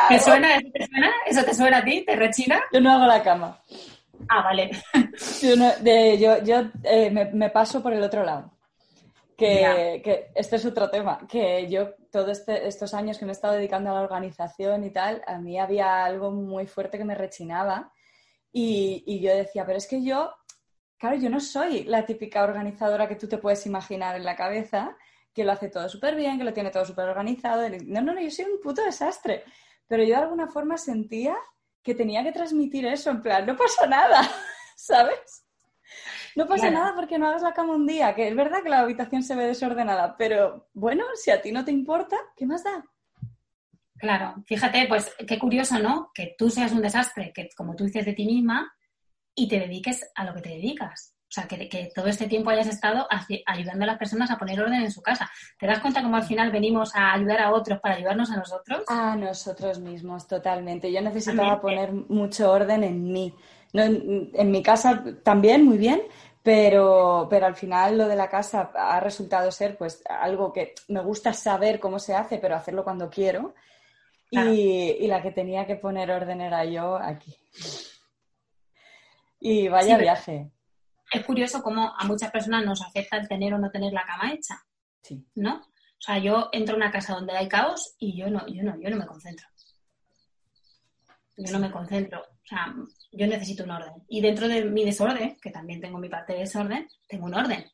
[0.08, 0.56] ¿Te suena?
[0.56, 1.12] ¿Eso te suena?
[1.26, 2.02] ¿Eso te suena a ti?
[2.06, 2.62] ¿Te rechina?
[2.72, 3.60] Yo no hago la cama.
[4.26, 4.70] Ah, vale.
[6.18, 8.50] Yo, yo, eh, me, paso por el otro lado.
[9.36, 11.26] Que, este es otro tema.
[11.28, 14.90] Que yo, todos este, estos años que me he estado dedicando a la organización y
[14.90, 17.92] tal, a mí había algo muy fuerte que me rechinaba.
[18.50, 20.32] Y, y yo decía, pero es que yo,
[21.00, 24.96] claro, yo no soy la típica organizadora que tú te puedes imaginar en la cabeza,
[25.32, 27.66] que lo hace todo súper bien, que lo tiene todo súper organizado.
[27.86, 29.44] No, no, no, yo soy un puto desastre.
[29.88, 31.34] Pero yo de alguna forma sentía
[31.82, 34.20] que tenía que transmitir eso, en plan, no pasa nada,
[34.76, 35.46] ¿sabes?
[36.36, 38.80] No pasa nada porque no hagas la cama un día, que es verdad que la
[38.80, 42.84] habitación se ve desordenada, pero bueno, si a ti no te importa, ¿qué más da?
[43.96, 46.10] Claro, fíjate, pues qué curioso, ¿no?
[46.14, 48.72] Que tú seas un desastre, que como tú dices de ti misma,
[49.40, 51.14] y te dediques a lo que te dedicas.
[51.22, 53.06] O sea, que, que, todo este tiempo hayas estado
[53.46, 55.30] ayudando a las personas a poner orden en su casa.
[55.58, 58.82] ¿Te das cuenta cómo al final venimos a ayudar a otros para ayudarnos a nosotros?
[58.88, 60.92] A nosotros mismos, totalmente.
[60.92, 63.32] Yo necesitaba poner mucho orden en mí.
[63.72, 66.02] en, mi casa también, muy bien,
[66.42, 71.00] pero, pero al final lo de la casa ha resultado ser pues algo que me
[71.00, 73.54] gusta saber cómo se hace, pero hacerlo cuando quiero.
[74.32, 77.36] Y, y, la que tenía que poner orden era yo aquí.
[79.40, 80.50] Y vaya viaje
[81.10, 84.32] es curioso cómo a muchas personas nos afecta el tener o no tener la cama
[84.32, 84.62] hecha.
[85.02, 85.24] Sí.
[85.34, 85.56] ¿No?
[85.56, 88.80] O sea, yo entro a una casa donde hay caos y yo no, yo no,
[88.80, 89.46] yo no me concentro.
[91.36, 92.20] Yo no me concentro.
[92.20, 92.74] O sea,
[93.12, 93.92] yo necesito un orden.
[94.08, 97.64] Y dentro de mi desorden, que también tengo mi parte de desorden, tengo un orden.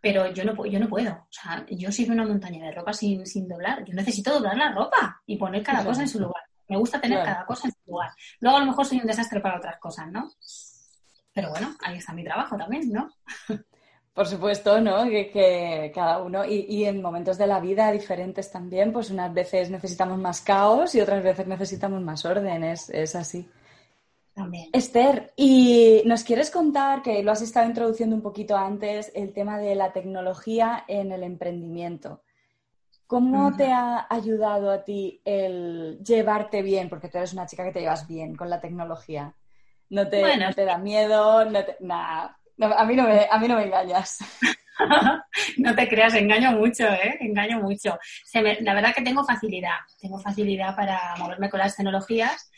[0.00, 1.12] Pero yo no, yo no puedo.
[1.12, 3.84] O sea, yo soy una montaña de ropa sin, sin doblar.
[3.84, 6.42] Yo necesito doblar la ropa y poner cada cosa en su lugar.
[6.68, 8.10] Me gusta tener cada cosa en su lugar.
[8.40, 10.30] Luego a lo mejor soy un desastre para otras cosas, ¿no?
[11.32, 13.10] Pero bueno, ahí está mi trabajo también, ¿no?
[14.14, 15.04] Por supuesto, ¿no?
[15.06, 20.18] Que, cada uno, y, en momentos de la vida diferentes también, pues unas veces necesitamos
[20.18, 23.48] más caos y otras veces necesitamos más orden, es, así.
[24.32, 24.68] También.
[24.72, 29.58] Esther, y nos quieres contar, que lo has estado introduciendo un poquito antes, el tema
[29.58, 32.22] de la tecnología en el emprendimiento.
[33.14, 36.88] ¿Cómo te ha ayudado a ti el llevarte bien?
[36.88, 39.32] Porque tú eres una chica que te llevas bien con la tecnología.
[39.88, 40.20] No te,
[40.52, 42.36] te da miedo, no nada.
[42.60, 44.18] a, mí no me, a mí no me engañas.
[45.58, 47.16] no te creas, engaño mucho, ¿eh?
[47.20, 47.96] Engaño mucho.
[48.32, 52.50] la verdad que tengo facilidad, tengo facilidad para moverme con las tecnologías,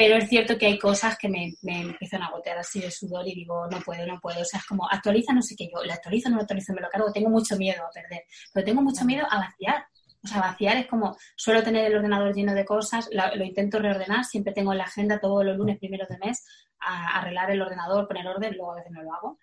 [0.00, 3.34] pero es cierto que hay cosas que me, empiezan a gotear así de sudor y
[3.34, 4.40] digo, no puedo, no puedo.
[4.40, 6.80] O sea, es como, actualiza no sé qué yo, lo actualizo, no lo actualizo, me
[6.80, 9.84] lo cargo, tengo mucho miedo a perder, pero tengo mucho miedo a vaciar.
[10.24, 14.24] O sea, vaciar es como, suelo tener el ordenador lleno de cosas, lo, intento reordenar,
[14.24, 16.46] siempre tengo en la agenda todos los lunes primeros de mes
[16.80, 19.38] a, arreglar el ordenador, poner orden, luego a veces no lo hago.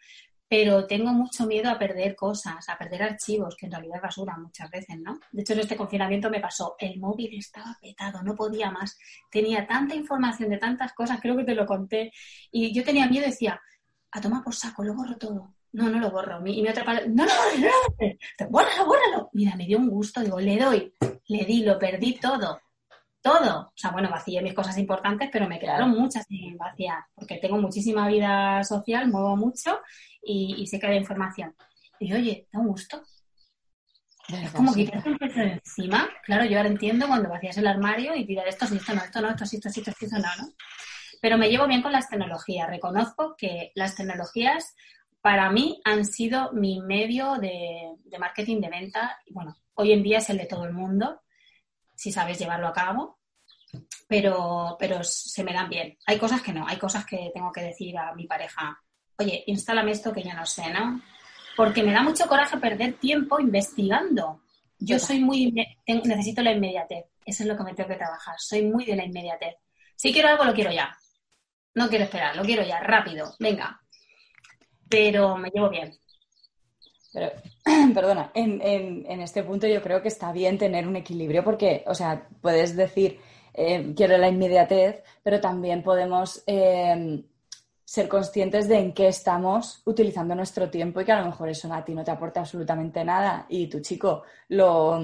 [0.50, 4.38] Pero tengo mucho miedo a perder cosas, a perder archivos, que en realidad es basura
[4.38, 5.20] muchas veces, ¿no?
[5.32, 8.98] De hecho, en este confinamiento me pasó, el móvil estaba petado, no podía más.
[9.30, 12.12] Tenía tanta información de tantas cosas, creo que te lo conté,
[12.52, 13.60] y yo tenía miedo, decía,
[14.12, 16.40] a tomar por saco, lo borro todo no, no lo borro.
[16.46, 17.68] Y mi otra palabra, no, no, no,
[18.00, 19.30] no, bórralo, bórralo.
[19.34, 20.94] Mira, me dio un gusto, digo, le doy,
[21.28, 22.60] le di, lo perdí todo,
[23.22, 23.68] todo.
[23.68, 27.58] O sea, bueno, vacié mis cosas importantes, pero me quedaron muchas sin vaciar, porque tengo
[27.58, 29.80] muchísima vida social, muevo mucho
[30.22, 31.56] y, y sé que hay información.
[32.00, 33.02] Y oye, da un gusto.
[34.28, 36.10] Es como quitarte un peso de encima.
[36.24, 39.30] Claro, yo ahora entiendo cuando vacías el armario y tirar esto, esto no, esto no,
[39.30, 40.54] esto sí, esto sí, esto, esto no, ¿no?
[41.22, 42.70] Pero me llevo bien con las tecnologías.
[42.70, 44.76] Reconozco que las tecnologías
[45.22, 49.18] para mí han sido mi medio de, marketing de venta.
[49.32, 51.22] Bueno, hoy en día es el de todo el mundo,
[51.98, 53.20] si sabes llevarlo a cabo,
[54.08, 55.98] pero, pero se me dan bien.
[56.06, 58.80] Hay cosas que no, hay cosas que tengo que decir a mi pareja,
[59.18, 61.02] oye, instálame esto que yo no sé, ¿no?
[61.56, 64.44] Porque me da mucho coraje perder tiempo investigando.
[64.78, 65.52] Yo soy muy,
[65.88, 67.06] necesito la inmediatez.
[67.26, 68.36] Eso es lo que me tengo que trabajar.
[68.38, 69.56] Soy muy de la inmediatez.
[69.96, 70.96] Si quiero algo, lo quiero ya.
[71.74, 73.34] No quiero esperar, lo quiero ya, rápido.
[73.40, 73.82] Venga,
[74.88, 75.92] pero me llevo bien.
[77.18, 77.32] Pero,
[77.96, 81.96] perdona, en, en, este punto yo creo que está bien tener un equilibrio porque, o
[81.96, 83.20] sea, puedes decir,
[83.56, 87.24] eh, quiero la inmediatez, pero también podemos em,
[87.84, 91.74] ser conscientes de en qué estamos utilizando nuestro tiempo y que a lo mejor eso
[91.74, 95.00] a ti no te aporta absolutamente nada y tu chico lo,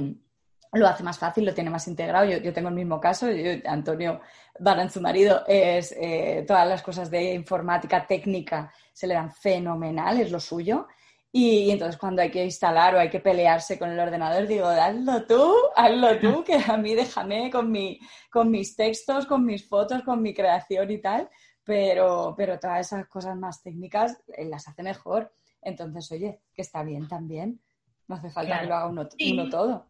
[0.73, 2.25] lo hace más fácil, lo tiene más integrado.
[2.25, 3.25] Yo, yo tengo el mismo caso,
[3.65, 4.21] Antonio
[4.59, 10.21] Baran, su marido, es eh, todas las cosas de informática técnica se le dan fenomenal,
[10.21, 10.87] es lo suyo.
[11.35, 15.25] Y, entonces cuando hay que instalar o hay que pelearse con el ordenador, digo, hazlo
[15.25, 17.99] tú, hazlo tú, que a mí déjame con, mi,
[18.31, 21.27] con mis textos, con mis fotos, con mi creación y tal,
[21.63, 25.33] pero, pero todas esas cosas más técnicas él las hace mejor.
[25.59, 27.59] Entonces, oye, que está bien también.
[28.07, 29.87] No hace falta que lo haga uno, uno todo.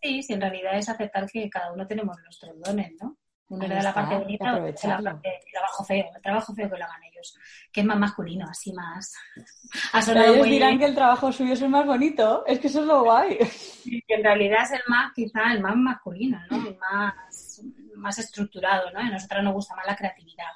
[0.00, 3.18] Sí, sí, en realidad es aceptar que cada uno tenemos nuestros dones, ¿no?
[3.48, 6.78] Uno le da la parte bonita, la parte el trabajo feo, el trabajo feo que
[6.78, 7.36] lo hagan ellos,
[7.72, 9.14] que es más masculino, así más.
[10.08, 13.04] ellos dirán que el trabajo suyo es el más bonito, es que eso es lo
[13.04, 13.38] guay.
[13.38, 16.68] que en realidad es el más, quizá el más masculino, ¿no?
[16.68, 17.62] El más,
[17.96, 19.00] más estructurado, ¿no?
[19.00, 20.52] A nosotros nos gusta más la creatividad,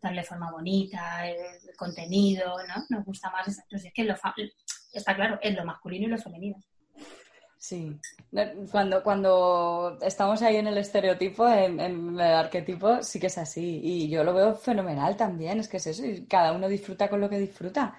[0.00, 1.38] darle forma bonita, el,
[1.76, 2.84] contenido, ¿no?
[2.88, 4.14] Nos gusta más, entonces es que lo,
[4.92, 6.56] está claro, es lo masculino y lo femenino.
[7.58, 7.98] Sí,
[8.70, 13.80] cuando, cuando estamos ahí en el estereotipo, en, el arquetipo, sí que es así.
[13.82, 17.20] Y yo lo veo fenomenal también, es que es eso, y cada uno disfruta con
[17.20, 17.96] lo que disfruta.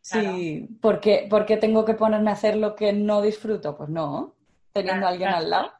[0.00, 1.28] Sí, ¿por qué,
[1.60, 3.76] tengo que ponerme a hacer lo que no disfruto?
[3.76, 4.34] Pues no,
[4.72, 5.72] teniendo a alguien al lado.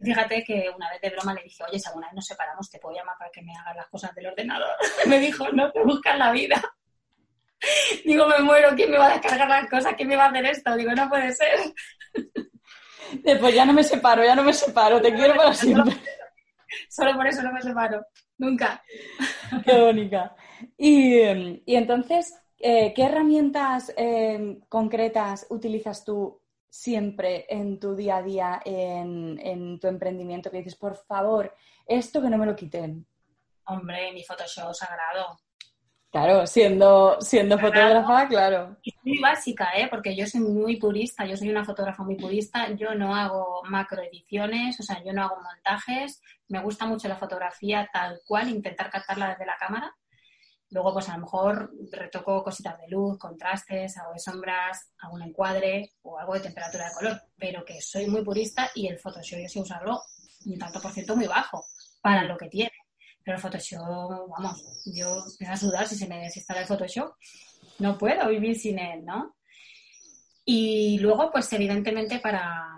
[0.00, 2.78] Fíjate que una vez de broma le dije, oye, si alguna vez nos separamos, te
[2.78, 4.74] puedo llamar para que me hagas las cosas del ordenador.
[5.06, 6.62] me dijo, no te buscas la vida.
[8.04, 9.94] Digo, me muero, ¿quién me va a descargar las cosas?
[9.96, 10.76] ¿Quién me va a hacer esto?
[10.76, 11.58] Digo, no puede ser.
[13.22, 15.96] Después ya no me separo, ya no me separo, te quiero para siempre.
[16.88, 18.04] Solo por eso no me separo,
[18.36, 18.82] nunca.
[19.64, 20.36] Qué bonita.
[20.76, 21.18] Y,
[21.66, 29.38] entonces, eh, ¿qué herramientas eh, concretas utilizas tú siempre en tu día a día, en,
[29.42, 31.54] en, tu emprendimiento, que dices, por favor,
[31.86, 33.06] esto que no me lo quiten?
[33.64, 35.38] Hombre, mi Photoshop sagrado.
[36.10, 38.76] Claro, siendo, siendo fotógrafa, claro.
[38.82, 39.88] Es muy básica, ¿eh?
[39.90, 44.80] porque yo soy muy purista, yo soy una fotógrafa muy purista, yo no hago macroediciones,
[44.80, 49.30] o sea, yo no hago montajes, me gusta mucho la fotografía tal cual, intentar captarla
[49.30, 49.94] desde la cámara.
[50.70, 55.92] Luego, pues a lo mejor retoco cositas de luz, contrastes, algo de sombras, algún encuadre
[56.02, 59.48] o algo de temperatura de color, pero que soy muy purista y el Photoshop yo
[59.48, 60.02] sé usarlo
[60.46, 61.64] un tanto por ciento muy bajo
[62.00, 62.72] para lo que tiene.
[63.28, 67.12] Pero Photoshop, vamos, yo me a sudar si se me desinstala el Photoshop.
[67.78, 69.36] No puedo vivir sin él, ¿no?
[70.46, 72.68] Y luego, pues evidentemente para...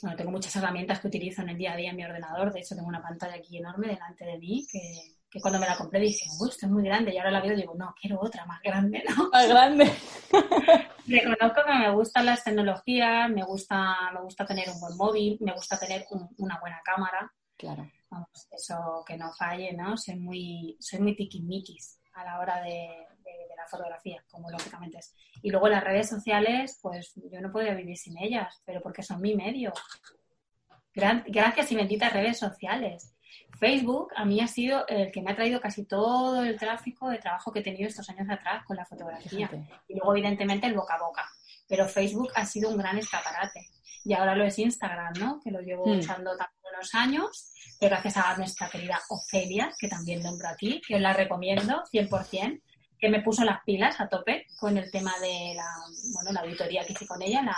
[0.00, 2.52] Bueno, tengo muchas herramientas que utilizo en el día a día en mi ordenador.
[2.52, 5.98] De hecho, tengo una pantalla aquí enorme delante de mí que, cuando me la compré
[5.98, 7.12] dije, uy, esto es muy grande.
[7.12, 9.30] Y ahora la veo y digo, no, quiero otra más grande, ¿no?
[9.32, 9.92] Más grande.
[11.08, 15.52] Reconozco que me gustan las tecnologías, me gusta, me gusta tener un buen móvil, me
[15.52, 16.06] gusta tener
[16.38, 17.32] una buena cámara.
[17.56, 19.96] Claro vamos, eso que no falle, ¿no?
[19.96, 21.98] Soy muy, soy muy tiquismiquis.
[22.14, 23.06] a la hora de,
[23.56, 25.14] la fotografía, como lógicamente es.
[25.40, 29.20] Y luego las redes sociales, pues yo no podría vivir sin ellas, pero porque son
[29.20, 29.72] mi medio.
[30.94, 33.14] gracias y benditas redes sociales.
[33.58, 37.18] Facebook a mí ha sido el que me ha traído casi todo el tráfico de
[37.18, 39.48] trabajo que he tenido estos años atrás con la fotografía.
[39.88, 41.24] Y luego, evidentemente, el boca a boca.
[41.68, 43.68] Pero Facebook ha sido un gran escaparate.
[44.04, 45.40] Y ahora lo es Instagram, ¿no?
[45.42, 45.98] Que lo llevo hmm.
[45.98, 50.96] usando también unos años, pero gracias a nuestra querida Ofelia, que también nombro aquí, que
[50.96, 52.60] os la recomiendo 100%,
[52.98, 55.68] que me puso las pilas a tope con el tema de la,
[56.14, 57.56] bueno, la auditoría que hice con ella, la,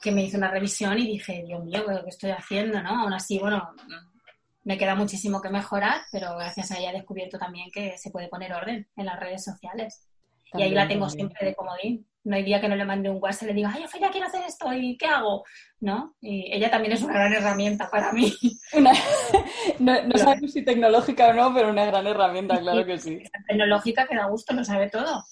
[0.00, 2.80] que me hizo una revisión y dije, Dios mío, ¿qué estoy haciendo?
[2.82, 3.02] ¿no?
[3.02, 3.68] Aún así, bueno,
[4.62, 8.28] me queda muchísimo que mejorar, pero gracias a ella he descubierto también que se puede
[8.28, 10.05] poner orden en las redes sociales.
[10.54, 12.06] Y ahí la tengo siempre de comodín.
[12.24, 14.26] No hay día que no le mande un WhatsApp y le diga, ay, Ophelia, quiero
[14.26, 15.44] hacer esto y ¿qué hago?
[15.78, 16.16] ¿No?
[16.20, 18.32] Y ella también es una gran herramienta para mí.
[19.78, 23.22] no, sabemos si tecnológica o no, pero una gran herramienta, claro que sí.
[23.46, 25.24] Tecnológica que da gusto, lo sabe todo.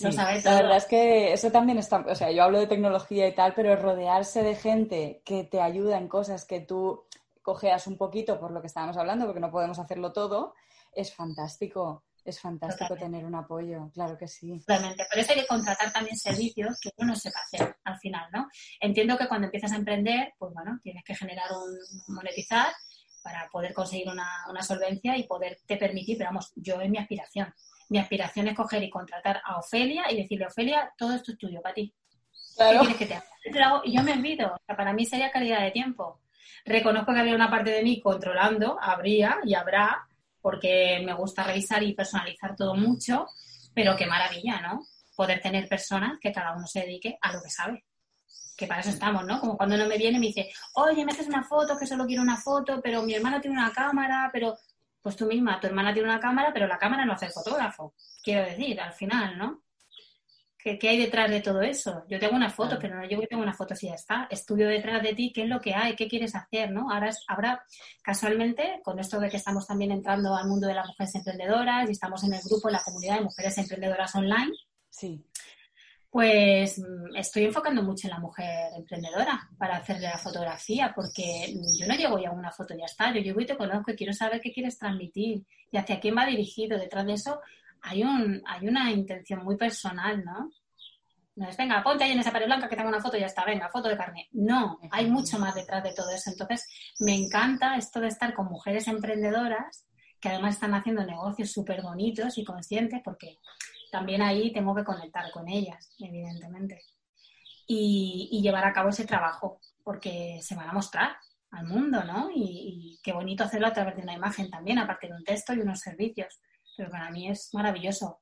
[0.00, 3.54] La verdad es que eso también está, o sea, yo hablo de tecnología y tal,
[3.54, 7.04] pero rodearse de gente que te ayuda en cosas que tú
[7.42, 10.54] cojeas un poquito por lo que estábamos hablando, porque no podemos hacerlo todo,
[10.92, 12.02] es fantástico.
[12.24, 14.58] Es fantástico tener un apoyo, claro que sí.
[14.60, 15.04] Totalmente.
[15.10, 18.48] Por eso hay que contratar también servicios que uno sepa hacer al final, ¿no?
[18.80, 22.72] Entiendo que cuando empiezas a emprender, pues bueno, tienes que generar un monetizar
[23.22, 27.52] para poder conseguir una, una solvencia y poderte permitir, pero vamos, yo es mi aspiración
[27.88, 31.60] mi aspiración es coger y contratar a Ofelia y decirle, Ofelia, todo esto es tuyo
[31.60, 31.94] para ti.
[32.56, 33.82] ¿Qué quieres que te haga?
[33.84, 34.56] Y yo me olvido.
[34.66, 36.20] para mí sería calidad de tiempo.
[36.64, 40.06] Reconozco que había una parte de mí controlando, habría y habrá,
[40.44, 43.28] porque me gusta revisar y personalizar todo mucho,
[43.74, 44.86] pero qué maravilla, ¿no?
[45.16, 47.86] Poder tener personas que cada uno se dedique a lo que sabe.
[48.54, 49.40] Que para eso estamos, ¿no?
[49.40, 52.04] Como cuando uno me viene y me dice, oye, me haces una foto, que solo
[52.04, 54.54] quiero una foto, pero mi hermano tiene una cámara, pero
[55.00, 57.94] pues tú misma, tu hermana tiene una cámara, pero la cámara no hace el fotógrafo.
[58.22, 59.63] Quiero decir, al final, ¿no?
[60.64, 62.04] ¿Qué, hay detrás de todo eso?
[62.08, 64.26] Yo tengo una foto, pero no llevo y tengo una foto si ya está.
[64.30, 66.90] Estudio detrás de ti qué es lo que hay, qué quieres hacer, ¿no?
[66.90, 67.62] Ahora habrá,
[68.02, 71.92] casualmente, con esto de que estamos también entrando al mundo de las mujeres emprendedoras y
[71.92, 74.52] estamos en el grupo, en la comunidad de mujeres emprendedoras online.
[74.88, 75.22] Sí
[76.14, 81.88] pues mm, estoy enfocando mucho en la mujer emprendedora para hacerle la fotografía, porque yo
[81.88, 83.96] no llego ya a una foto y ya está, yo llego y te conozco y
[83.96, 86.78] quiero saber qué quieres transmitir y hacia quién va dirigido.
[86.78, 87.40] Detrás de eso
[87.84, 90.50] hay, un, hay una intención muy personal, ¿no?
[91.36, 93.26] No es, venga, ponte ahí en esa pared blanca que tengo una foto y ya
[93.26, 94.28] está, venga, foto de carne.
[94.32, 96.30] No, hay mucho más detrás de todo eso.
[96.30, 96.66] Entonces,
[97.00, 99.86] me encanta esto de estar con mujeres emprendedoras
[100.20, 103.38] que además están haciendo negocios súper bonitos y conscientes, porque
[103.92, 106.80] también ahí tengo que conectar con ellas, evidentemente.
[107.66, 111.16] Y, llevar a cabo ese trabajo, porque se van a mostrar
[111.50, 112.30] al mundo, ¿no?
[112.34, 115.60] Y, qué bonito hacerlo a través de una imagen también, aparte de un texto y
[115.60, 116.40] unos servicios.
[116.76, 118.20] Pero para mí es maravilloso.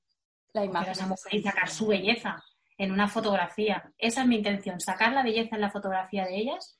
[0.52, 0.92] La imagen.
[0.92, 2.42] esa mujer y sacar su belleza
[2.76, 3.90] en una fotografía.
[3.96, 6.76] Esa es mi intención, sacar la belleza en la fotografía de ellas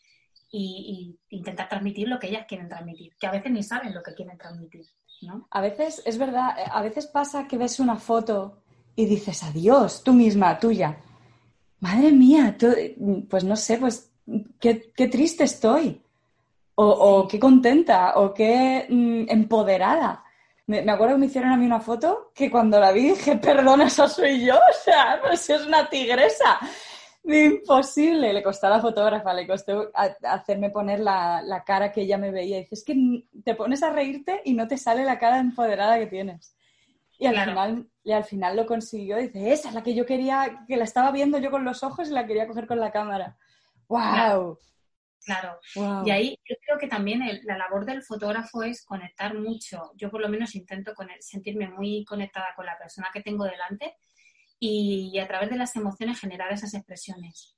[0.51, 4.15] y, intentar transmitir lo que ellas quieren transmitir, que a veces ni saben lo que
[4.15, 4.85] quieren transmitir.
[5.23, 5.47] ¿no?
[5.51, 8.63] A veces, es verdad, a veces pasa que ves una foto
[8.95, 10.99] y dices, adiós, tú misma, tuya.
[11.81, 12.57] Madre mía,
[13.31, 14.13] pues no sé, pues
[14.61, 16.03] qué, triste estoy.
[16.75, 20.25] O, qué contenta, o qué mm, empoderada.
[20.67, 23.87] Me, acuerdo que me hicieron a mí una foto que cuando la vi dije, perdona,
[23.87, 24.55] eso soy yo.
[24.71, 26.59] O sea, pues es una tigresa.
[27.25, 28.33] Imposible.
[28.33, 29.91] Le costó a la fotógrafa, le costó
[30.23, 32.59] hacerme poner la, la cara que ella me veía.
[32.59, 36.07] Dices, es que te pones a reírte y no te sale la cara empoderada que
[36.07, 36.57] tienes.
[37.19, 39.17] Y al, final, y al final lo consiguió.
[39.17, 42.09] Dice, esa es la que yo quería, que la estaba viendo yo con los ojos
[42.09, 43.37] y la quería coger con la cámara.
[43.89, 44.01] ¡Wow!
[44.01, 44.59] Claro.
[46.05, 49.93] Y ahí yo creo que también la labor del fotógrafo es conectar mucho.
[49.97, 53.97] Yo por lo menos intento con sentirme muy conectada con la persona que tengo delante
[54.59, 57.55] y, a través de las emociones generar esas expresiones.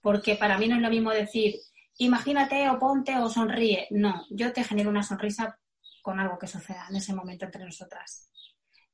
[0.00, 1.56] Porque para mí no es lo mismo decir,
[1.96, 3.88] imagínate o ponte o sonríe.
[3.90, 5.58] No, yo te genero una sonrisa
[6.02, 8.28] con algo que suceda en ese momento entre nosotras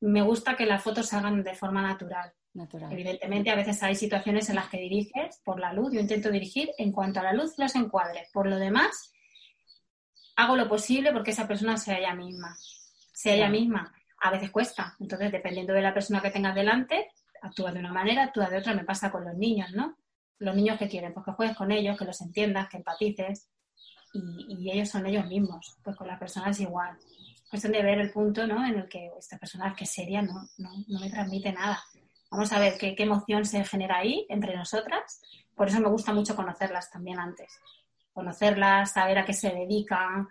[0.01, 2.33] me gusta que las fotos se hagan de forma natural.
[2.53, 2.93] natural.
[2.93, 5.93] Evidentemente, a veces hay situaciones en las que diriges por la luz.
[5.93, 8.29] Yo intento dirigir en cuanto a la luz las encuadre.
[8.33, 9.13] Por lo demás,
[10.37, 12.57] hago lo posible porque esa persona sea ella misma.
[13.13, 13.93] Sea ella misma.
[14.21, 14.95] A veces cuesta.
[15.01, 17.11] Entonces, dependiendo de la persona que tengas delante,
[17.43, 18.75] actúa de una manera, actúa de otra.
[18.75, 19.97] Me pasa con los niños, ¿no?
[20.39, 23.49] Los niños que quieren, pues que juegues con ellos, que los entiendas, que empatices.
[24.13, 25.79] Y, y ellos son ellos mismos.
[25.83, 26.99] Pues con las personas igual
[27.55, 28.67] cuestión de ver el punto ¿no?
[28.67, 31.81] en el que esta persona que seria no, no, no me transmite nada.
[32.31, 35.21] Vamos a ver qué, qué, emoción se genera ahí entre nosotras.
[35.55, 37.61] Por eso me gusta mucho conocerlas también antes.
[38.13, 40.29] Conocerlas, saber a qué se dedican,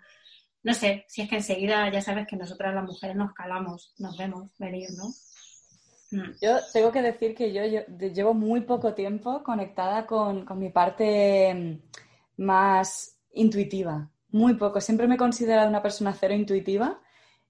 [0.64, 4.16] no sé, si es que enseguida ya sabes que nosotras las mujeres nos calamos, nos
[4.18, 5.08] vemos venir, ¿no?
[6.10, 6.32] Mm.
[6.42, 7.62] Yo tengo que decir que yo,
[8.08, 14.80] llevo muy poco tiempo conectada con, mi parte mm, más intuitiva, muy poco.
[14.82, 17.00] Siempre me he considerado una persona cero intuitiva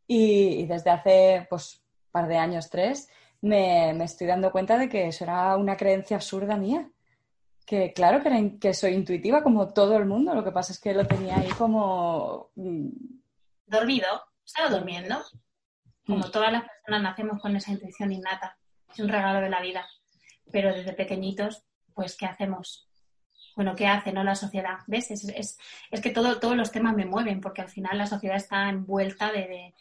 [0.07, 3.09] y, desde hace pues par de años, tres,
[3.41, 6.89] me, estoy dando cuenta de que eso era una creencia absurda mía.
[7.67, 10.93] Que claro que, que soy intuitiva como todo el mundo, lo que pasa es que
[10.93, 12.51] lo tenía ahí como...
[12.57, 12.89] Mm,
[13.67, 14.07] Dormido,
[14.45, 15.23] estaba durmiendo.
[16.07, 16.31] Como mm.
[16.31, 18.59] todas las personas nacemos con esa intuición innata,
[18.93, 19.87] es un regalo de la vida.
[20.53, 22.87] Pero desde pequeñitos, pues, ¿qué hacemos?
[23.57, 24.79] Bueno, ¿qué hace no la sociedad?
[24.87, 25.11] ¿Ves?
[25.11, 25.59] Es,
[25.91, 29.33] es, que todo, todos los temas me mueven, porque al final la sociedad está envuelta
[29.33, 29.75] de,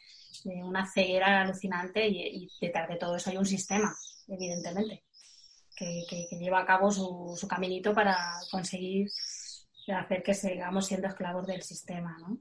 [0.45, 3.95] una ceguera alucinante y, detrás de todo eso hay un sistema,
[4.27, 5.03] evidentemente,
[5.75, 8.17] que, que, lleva a cabo su, su caminito para
[8.51, 9.09] conseguir
[9.87, 12.39] hacer que sigamos siendo esclavos del sistema, ¿no?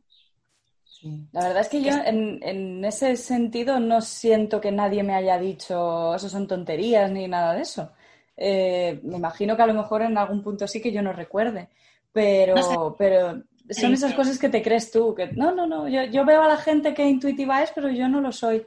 [1.32, 6.14] La verdad es que yo en, ese sentido no siento que nadie me haya dicho
[6.14, 7.92] eso son tonterías ni nada de eso.
[8.36, 11.68] Eh, me imagino que a lo mejor en algún punto sí que yo no recuerde,
[12.12, 16.42] pero, pero son esas cosas que te crees tú, que no, no, no, yo, veo
[16.42, 18.66] a la gente que intuitiva es, pero yo no lo soy.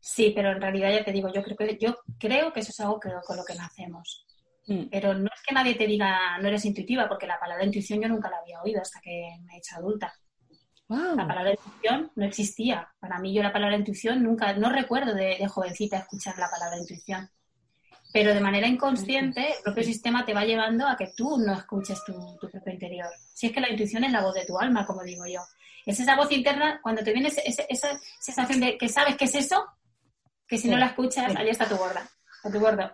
[0.00, 2.80] Sí, pero en realidad ya te digo, yo creo que, yo creo que eso es
[2.80, 4.26] algo con lo que nacemos.
[4.66, 4.88] Mm.
[4.90, 8.08] Pero no es que nadie te diga no eres intuitiva, porque la palabra intuición yo
[8.08, 10.12] nunca la había oído hasta que me he hecho adulta.
[10.88, 12.88] La palabra intuición no existía.
[12.98, 17.28] Para mí yo la palabra intuición nunca, no recuerdo de, jovencita escuchar la palabra intuición.
[18.12, 22.02] Pero de manera inconsciente el propio sistema te va llevando a que tú no escuches
[22.04, 23.08] tu, propio interior.
[23.34, 25.40] Si es que la intuición es la voz de tu alma, como digo yo.
[25.84, 29.64] Es esa voz interna cuando te viene esa sensación de que sabes qué es eso,
[30.46, 32.08] que si no la escuchas, allí está tu gorda,
[32.44, 32.90] o tu gordo.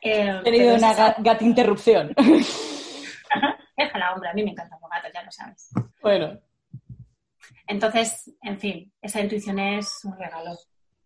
[0.00, 2.14] He tenido una gata interrupción.
[3.76, 5.70] Déjala, hombre, a mí me encantan los gatos, ya lo sabes.
[6.02, 6.40] Bueno.
[7.66, 10.56] Entonces, en fin, esa intuición es un regalo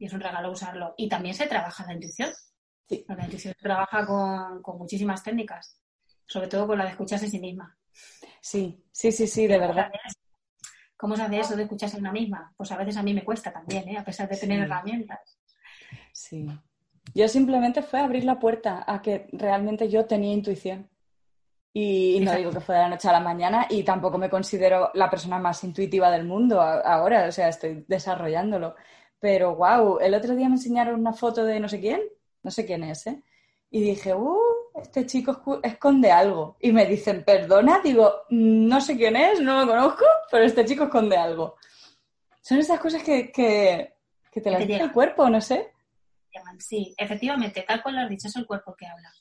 [0.03, 0.95] y es un regalo usarlo.
[0.97, 2.29] Y también se trabaja la intuición.
[2.89, 3.05] Sí.
[3.07, 5.81] La intuición se trabaja con, muchísimas técnicas,
[6.27, 7.79] sobre todo con la de escucharse a sí misma.
[8.41, 9.93] Sí, sí, sí, sí, de verdad.
[10.97, 12.53] ¿Cómo se hace eso de escucharse a una misma?
[12.57, 13.97] Pues a veces a mí me cuesta también, ¿eh?
[13.97, 15.39] a pesar de tener herramientas.
[16.13, 16.49] Sí.
[17.15, 20.91] Yo simplemente fue abrir la puerta a que realmente yo tenía intuición.
[21.73, 24.91] Y no digo que fue de la noche a la mañana y tampoco me considero
[24.95, 28.75] la persona más intuitiva del mundo ahora, o sea, estoy desarrollándolo.
[29.23, 32.03] Pero wow, el otro día me enseñaron una foto de no sé quién,
[32.43, 33.23] no sé quién es, ¿eh?
[33.71, 34.37] Y dije, uh,
[34.75, 36.57] este chico esconde algo.
[36.59, 40.85] Y me dicen, perdona, digo, no sé quién es, no lo conozco, pero este chico
[40.85, 41.55] esconde algo.
[42.41, 43.95] Son esas cosas que, que,
[44.33, 45.73] te las dice el cuerpo, no sé.
[46.59, 49.13] Sí, efectivamente, tal cual lo has dicho, es el cuerpo que habla.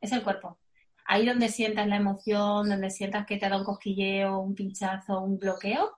[0.00, 0.58] Es el cuerpo
[1.06, 5.38] ahí donde sientas la emoción, donde sientas que te da un cosquilleo, un pinchazo, un
[5.38, 5.95] bloqueo,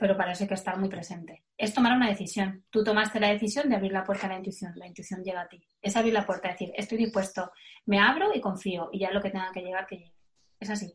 [0.00, 1.44] pero para eso hay que estar muy presente.
[1.58, 2.64] Es tomar una decisión.
[2.70, 5.48] Tú tomaste la decisión de abrir la puerta a la intuición, la intuición llega a
[5.48, 5.62] ti.
[5.82, 7.52] Es abrir la puerta, decir, estoy dispuesto,
[7.84, 10.14] me abro y confío, y ya lo que tenga que llegar, que llegue.
[10.58, 10.90] Es así.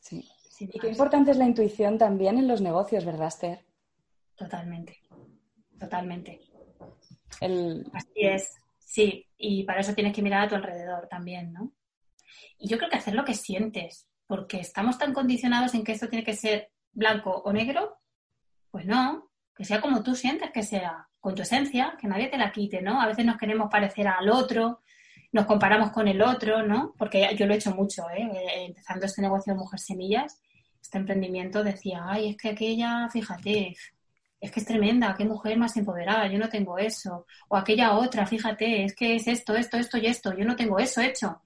[0.00, 0.28] Sí.
[0.58, 3.64] y qué importante es la intuición también en los negocios, ¿verdad, Esther?
[4.34, 4.98] Totalmente,
[5.78, 6.40] totalmente.
[7.92, 11.72] Así es, sí, y para eso tienes que mirar a tu alrededor también, ¿no?
[12.58, 16.08] Y yo creo que hacer lo que sientes, porque estamos tan condicionados en que esto
[16.08, 17.99] tiene que ser blanco o negro,
[18.70, 22.38] pues no, que sea como tú sientes que sea, con tu esencia, que nadie te
[22.38, 23.00] la quite, ¿no?
[23.00, 24.80] A veces nos queremos parecer al otro,
[25.32, 26.94] nos comparamos con el otro, ¿no?
[26.98, 28.22] Porque yo lo he hecho mucho, ¿eh?
[28.22, 30.40] eh empezando este negocio de Mujer Semillas,
[30.80, 33.76] este emprendimiento, decía, ay, es que aquella, fíjate,
[34.40, 37.26] es que es tremenda, qué mujer más empoderada, yo no tengo eso.
[37.48, 40.78] O aquella otra, fíjate, es que es esto, esto, esto y esto, yo no tengo
[40.78, 41.42] eso hecho.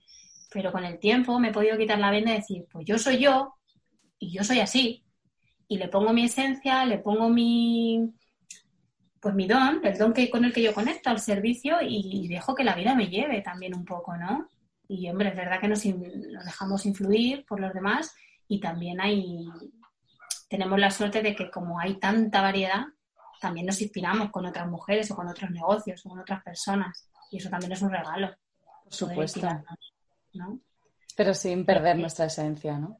[0.52, 3.18] Pero con el tiempo me he podido quitar la venda y decir, pues yo soy
[3.18, 3.54] yo
[4.18, 5.03] y yo soy así.
[5.68, 8.14] Y le pongo mi esencia, le pongo mi,
[9.20, 12.54] pues mi don, el don que, con el que yo conecto al servicio y, dejo
[12.54, 14.48] que la vida me lleve también un poco, ¿no?
[14.86, 18.14] Y hombre, es verdad que nos, nos dejamos influir por los demás
[18.48, 19.48] y también hay,
[20.48, 22.84] tenemos la suerte de que como hay tanta variedad,
[23.40, 27.08] también nos inspiramos con otras mujeres o con otros negocios o con otras personas.
[27.30, 28.30] Y eso también es un regalo.
[28.84, 29.48] Por supuesto.
[31.16, 32.98] Pero sin perder nuestra esencia, ¿no?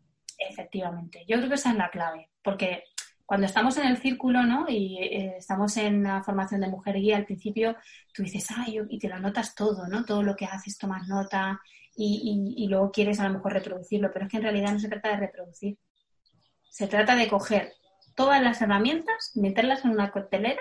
[0.49, 1.25] Efectivamente.
[1.27, 2.85] Yo creo que esa es la clave, porque
[3.27, 4.67] cuando estamos en el círculo, ¿no?
[4.69, 7.77] Y eh, estamos en la formación de mujer guía, al principio
[8.13, 10.05] tú dices, ay, y te lo anotas todo, ¿no?
[10.05, 11.61] Todo lo que haces, tomas nota
[11.97, 14.89] y, y, luego quieres a lo mejor reproducirlo, pero es que en realidad no se
[14.89, 15.79] trata de reproducir.
[16.69, 17.73] Se trata de coger
[18.17, 20.61] todas las herramientas, meterlas en una coctelera,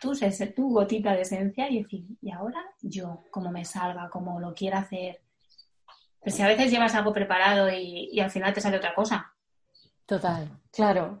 [0.00, 0.12] tú,
[0.54, 4.80] tu gotita de esencia y decir, y ahora yo, como me salga, como lo quiera
[4.80, 5.20] hacer,
[6.22, 9.32] pero si a veces llevas algo preparado y, al final te sale otra cosa.
[10.04, 11.18] Total, claro.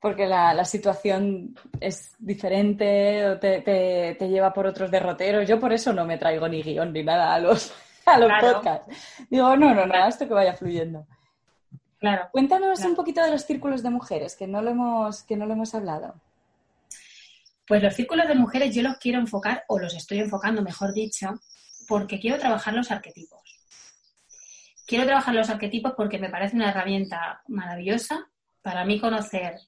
[0.00, 5.46] Porque la, situación es diferente o te, lleva por otros derroteros.
[5.46, 7.72] Yo por eso no me traigo ni guion ni nada a los,
[8.06, 9.26] a los podcasts.
[9.28, 11.06] Digo, no, no, nada, esto que vaya fluyendo.
[11.98, 12.28] Claro.
[12.30, 15.54] Cuéntanos un poquito de los círculos de mujeres, que no lo hemos, que no lo
[15.54, 16.14] hemos hablado.
[17.66, 21.40] Pues los círculos de mujeres yo los quiero enfocar, o los estoy enfocando, mejor dicho,
[21.88, 23.57] porque quiero trabajar los arquetipos.
[24.88, 28.30] Quiero trabajar los arquetipos porque me parece una herramienta maravillosa.
[28.62, 29.58] Para mí conocer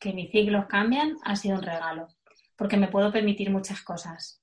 [0.00, 2.08] que mis ciclos cambian ha sido un regalo,
[2.56, 4.42] porque me puedo permitir muchas cosas.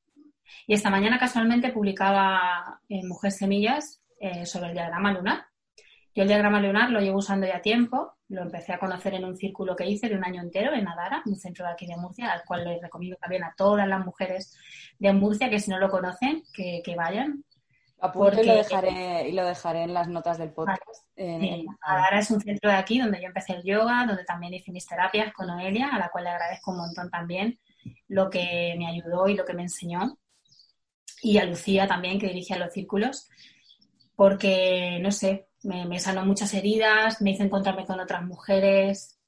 [0.66, 5.48] Y esta mañana casualmente publicaba en Mujer Semillas eh, sobre el diagrama lunar.
[6.16, 9.36] Yo el diagrama lunar lo llevo usando ya tiempo, lo empecé a conocer en un
[9.36, 12.32] círculo que hice de un año entero en Adara, un centro de aquí de Murcia,
[12.32, 14.58] al cual les recomiendo también a todas las mujeres
[14.98, 17.44] de Murcia que si no lo conocen, que, vayan.
[18.14, 18.42] Porque...
[18.42, 20.82] y lo, dejaré, y lo dejaré en las notas del podcast.
[21.82, 24.88] Adara es un centro de aquí donde yo empecé el yoga, donde también hice mis
[24.88, 27.60] terapias con Noelia, a la cual le agradezco un montón también
[28.08, 30.18] lo que me ayudó y lo que me enseñó.
[31.22, 33.30] Y a Lucía también, que dirigía los círculos,
[34.16, 39.20] porque, no sé, me, sanó muchas heridas, me hizo encontrarme con otras mujeres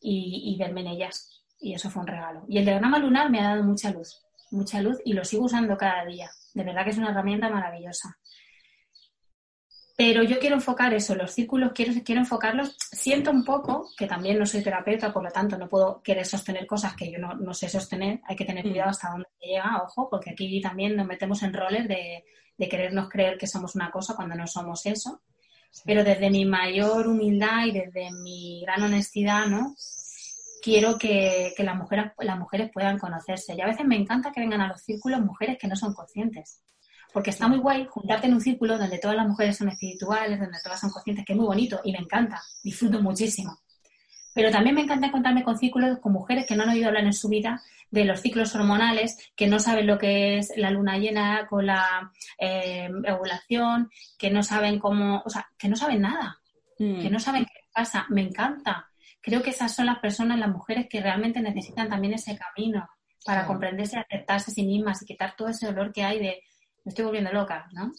[0.00, 1.44] y, verme en ellas.
[1.58, 2.44] Y eso fue un regalo.
[2.48, 5.76] Y el diagrama lunar me ha dado mucha luz, mucha luz y lo sigo usando
[5.76, 6.30] cada día.
[6.54, 8.16] De verdad que es una herramienta maravillosa.
[10.00, 12.74] Pero yo quiero enfocar eso, los círculos, quiero, quiero enfocarlos.
[12.78, 16.66] Siento un poco que también no soy terapeuta, por lo tanto no puedo querer sostener
[16.66, 18.22] cosas que yo no, no sé sostener.
[18.26, 18.90] Hay que tener cuidado mm.
[18.92, 22.24] hasta dónde llega, ojo, porque aquí también nos metemos en roles de,
[22.56, 25.20] de querernos creer que somos una cosa cuando no somos eso
[25.84, 29.74] pero desde mi mayor humildad y desde mi gran honestidad, ¿no?
[30.62, 33.54] Quiero que, las, mujeres, las mujeres puedan conocerse.
[33.54, 36.62] Y a veces me encanta que vengan a los círculos mujeres que no son conscientes.
[37.12, 40.58] Porque está muy guay juntarte en un círculo donde todas las mujeres son espirituales, donde
[40.62, 43.58] todas son conscientes, que es muy bonito y me encanta, disfruto muchísimo.
[44.32, 47.12] Pero también me encanta encontrarme con círculos con mujeres que no han oído hablar en
[47.12, 51.46] su vida de los ciclos hormonales, que no saben lo que es la luna llena
[51.48, 56.40] con la eh, ovulación, que no saben cómo, o sea, que no saben nada,
[56.78, 57.00] mm.
[57.02, 58.06] que no saben qué pasa.
[58.08, 58.88] Me encanta.
[59.20, 62.88] Creo que esas son las personas, las mujeres que realmente necesitan también ese camino
[63.24, 66.42] para comprenderse, aceptarse a sí mismas y quitar todo ese dolor que hay de
[66.90, 67.92] me estoy volviendo loca, ¿no?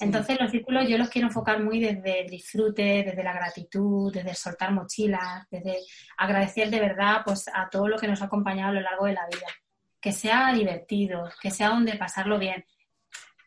[0.00, 4.30] Entonces los círculos yo los quiero enfocar muy desde el disfrute, desde la gratitud, desde
[4.30, 5.78] el soltar mochilas, desde
[6.16, 9.14] agradecer de verdad pues a todo lo que nos ha acompañado a lo largo de
[9.14, 9.46] la vida.
[10.00, 12.64] Que sea divertido, que sea donde pasarlo bien.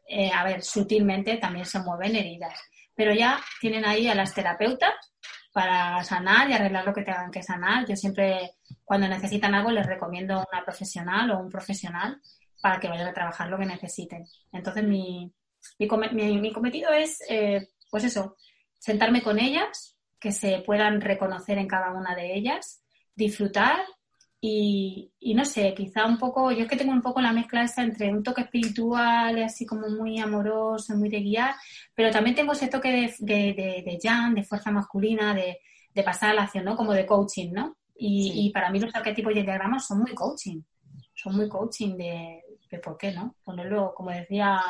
[0.07, 2.57] Eh, a ver, sutilmente también se mueven heridas,
[2.95, 4.93] pero ya tienen ahí a las terapeutas
[5.53, 7.85] para sanar y arreglar lo que tengan que sanar.
[7.85, 8.51] Yo siempre,
[8.85, 12.21] cuando necesitan algo, les recomiendo una profesional o un profesional
[12.61, 14.25] para que vayan a trabajar lo que necesiten.
[14.51, 15.31] Entonces, mi,
[15.79, 18.35] mi, cometido es, eh, pues eso,
[18.77, 22.83] sentarme con ellas, que se puedan reconocer en cada una de ellas,
[23.15, 23.79] disfrutar
[24.39, 27.83] y, no sé, quizá un poco, yo es que tengo un poco la mezcla esa
[27.83, 31.55] entre un toque espiritual, así como muy amoroso, muy de guiar,
[31.95, 35.59] pero también tengo ese toque de, de, de, de de fuerza masculina, de,
[36.05, 36.77] pasar a la acción, ¿no?
[36.77, 37.75] Como de coaching, ¿no?
[37.97, 40.61] Y, para mí los arquetipos y el diagrama son muy coaching,
[41.15, 43.35] son muy coaching de, de por qué, ¿no?
[43.43, 44.61] Ponerlo, como decía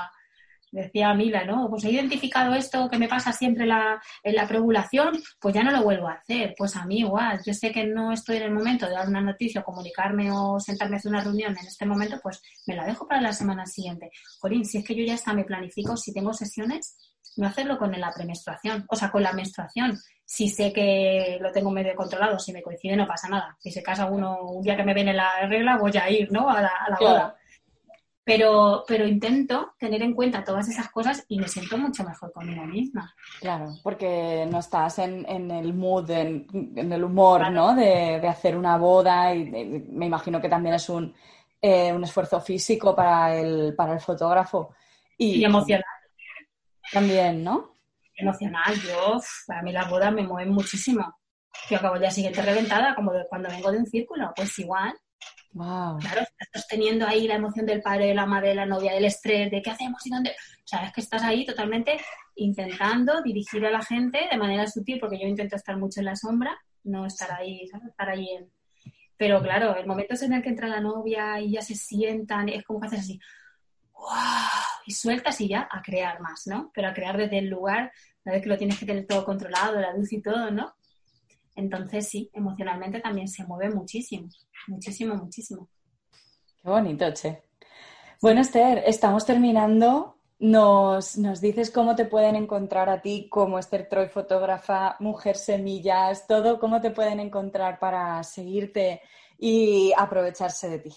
[0.72, 1.70] decía Mila, ¿no?
[1.70, 5.72] Pues he identificado esto que me pasa siempre la, en la preovulación, pues ya no
[5.72, 6.54] lo vuelvo a hacer.
[6.58, 9.22] Pues a mí igual, yo sé que no estoy en el momento de dar una
[9.22, 13.08] noticia, comunicarme o sentarme a hacer una reunión en este momento, pues me la dejo
[13.08, 14.12] para la semana siguiente.
[14.39, 16.98] Jorín, si es que yo ya está, me planifico, si tengo sesiones,
[17.38, 19.98] no hacerlo con la premenstruación, o sea, con la menstruación.
[20.26, 23.56] Si sé que lo tengo medio controlado, si me coincide no pasa nada.
[23.60, 26.50] Si se casa uno un día que me viene la regla, voy a ir, ¿no?
[26.50, 27.37] A la boda
[28.28, 32.66] pero, pero intento tener en cuenta todas esas cosas y me siento mucho mejor conmigo
[32.66, 33.16] misma.
[33.40, 36.46] Claro, porque no estás en, en el mood, en,
[36.92, 37.74] el humor, ¿no?
[37.74, 41.16] De, de, hacer una boda y me imagino que también es un,
[41.62, 44.76] eh, un esfuerzo físico para el, para el fotógrafo.
[45.18, 45.86] Y, emocional.
[46.92, 47.76] También, ¿no?
[48.14, 51.18] Emocional, yo, para mí las bodas me mueven muchísimo.
[51.70, 54.94] Yo acabo el día siguiente reventada, como cuando vengo de un círculo, pues igual.
[56.00, 59.06] Claro, estás teniendo ahí la emoción del padre, de la madre, de la novia, del
[59.06, 60.32] estrés, de qué hacemos y dónde.
[60.32, 62.00] O sea, es que estás ahí totalmente
[62.36, 66.16] intentando dirigir a la gente de manera sutil, porque yo intento estar mucho en la
[66.16, 67.88] sombra, no estar ahí, ¿sabes?
[67.88, 68.28] Estar ahí.
[69.18, 72.50] Pero claro, el momento es en el que entra la novia y ya se sientan,
[72.50, 73.20] es como que haces así,
[73.93, 74.12] ¡wow!
[74.86, 76.72] Y sueltas y ya a crear más, ¿no?
[76.74, 77.91] Pero a crear desde el lugar,
[78.24, 80.76] una vez que lo tienes que tener todo controlado, la luz y todo, ¿no?
[81.58, 84.30] Entonces sí, emocionalmente también se mueve muchísimo,
[84.68, 85.68] muchísimo, muchísimo.
[86.62, 87.43] Qué bonito, Che.
[88.22, 93.89] Bueno, Esther, estamos terminando nos, nos, dices cómo te pueden encontrar a ti como Esther
[93.89, 99.01] Troy, fotógrafa, Mujer Semillas, todo, cómo te pueden encontrar para seguirte
[99.39, 100.93] y aprovecharse de ti.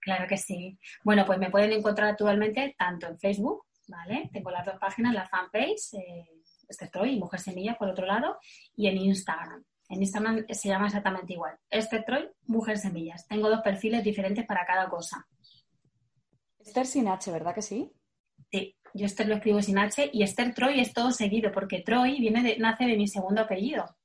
[0.00, 0.78] Claro que sí.
[1.02, 4.28] Bueno, pues me pueden encontrar actualmente tanto en Facebook, ¿vale?
[4.34, 6.28] Tengo las dos páginas, la fanpage, eh,
[6.68, 8.38] Esther Troy y Mujer Semillas por otro lado,
[8.76, 9.64] y en Instagram.
[9.88, 11.58] En Instagram se llama exactamente igual.
[11.70, 13.26] Esther Troy, Mujer Semillas.
[13.26, 15.26] Tengo dos perfiles diferentes para cada cosa.
[16.58, 17.90] Esther sin H, ¿verdad que sí?
[18.50, 22.20] Sí, yo Esther lo escribo sin H y Esther Troy es todo seguido porque Troy
[22.20, 23.96] viene de, nace de mi segundo apellido.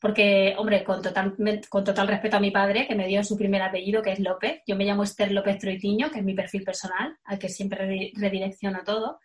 [0.00, 1.34] Porque, hombre, con total,
[1.68, 4.60] con total respeto a mi padre, que me dio su primer apellido, que es López,
[4.66, 8.80] yo me llamo Esther López Troitiño, que es mi perfil personal, al que siempre redirecciono
[8.84, 9.20] todo,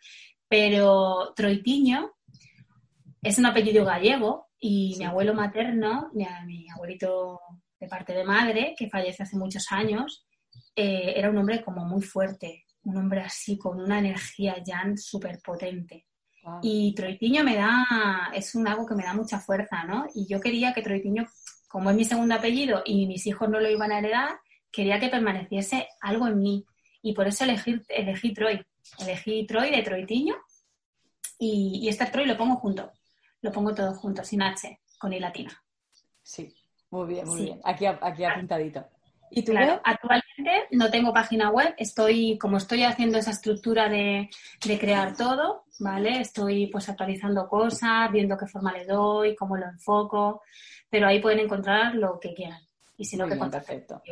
[0.48, 2.12] pero Troitiño
[3.22, 6.26] es un apellido gallego y mi abuelo materno, mi,
[6.70, 7.40] abuelito
[7.80, 10.26] de parte de madre, que fallece hace muchos años,
[10.76, 15.40] eh, era un hombre como muy fuerte, un hombre así con una energía ya súper
[15.42, 16.06] potente.
[16.62, 20.06] Y Troitiño me da, es un algo que me da mucha fuerza, ¿no?
[20.14, 21.26] Y yo quería que Troitiño,
[21.68, 24.40] como es mi segundo apellido y mis hijos no lo iban a heredar,
[24.70, 26.64] quería que permaneciese algo en mí.
[27.02, 28.62] Y por eso elegí, elegí Troy.
[28.98, 30.34] Elegí Troy de Troitiño
[31.38, 32.90] y, y este Troy lo pongo junto.
[33.42, 35.50] Lo pongo todo junto, sin H, con I latina.
[36.22, 36.54] Sí,
[36.90, 37.60] muy bien, muy bien.
[37.64, 38.86] Aquí, aquí apuntadito.
[39.30, 44.28] ¿Y tú claro, actualmente no tengo página web, estoy, como estoy haciendo esa estructura de,
[44.60, 46.20] crear todo, ¿vale?
[46.20, 50.42] Estoy pues actualizando cosas, viendo qué forma le doy, cómo lo enfoco,
[50.88, 52.60] pero ahí pueden encontrar lo que quieran.
[52.96, 54.02] Y si no, que perfecto.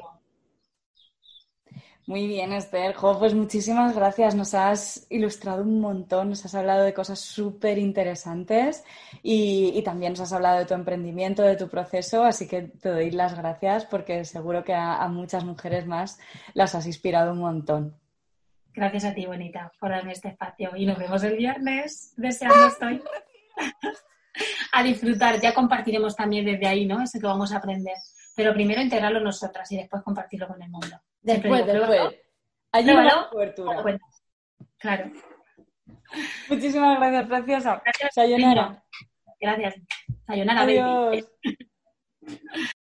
[2.09, 2.97] Muy bien, Esther.
[2.99, 4.35] pues muchísimas gracias.
[4.35, 8.83] Nos has ilustrado un montón, nos has hablado de cosas súper interesantes
[9.23, 13.11] y, también nos has hablado de tu emprendimiento, de tu proceso, así que te doy
[13.11, 16.19] las gracias porque seguro que a, muchas mujeres más
[16.55, 17.95] las has inspirado un montón.
[18.73, 22.15] Gracias a ti, Bonita, por darme este espacio y nos vemos el viernes.
[22.17, 23.03] Deseando estoy
[24.73, 25.39] a disfrutar.
[25.43, 27.03] Ya compartiremos también desde ahí, ¿no?
[27.03, 27.97] Eso que vamos a aprender.
[28.35, 30.99] Pero primero integrarlo nosotras y después compartirlo con el mundo.
[31.23, 32.17] Después, después.
[32.73, 33.85] Allí una cobertura.
[34.79, 35.11] Claro.
[36.49, 37.83] Muchísimas gracias, preciosa.
[37.85, 38.15] Gracias.
[38.15, 38.85] Sayonara.
[39.41, 39.75] Gracias.
[40.27, 41.31] Sayonara, Adiós.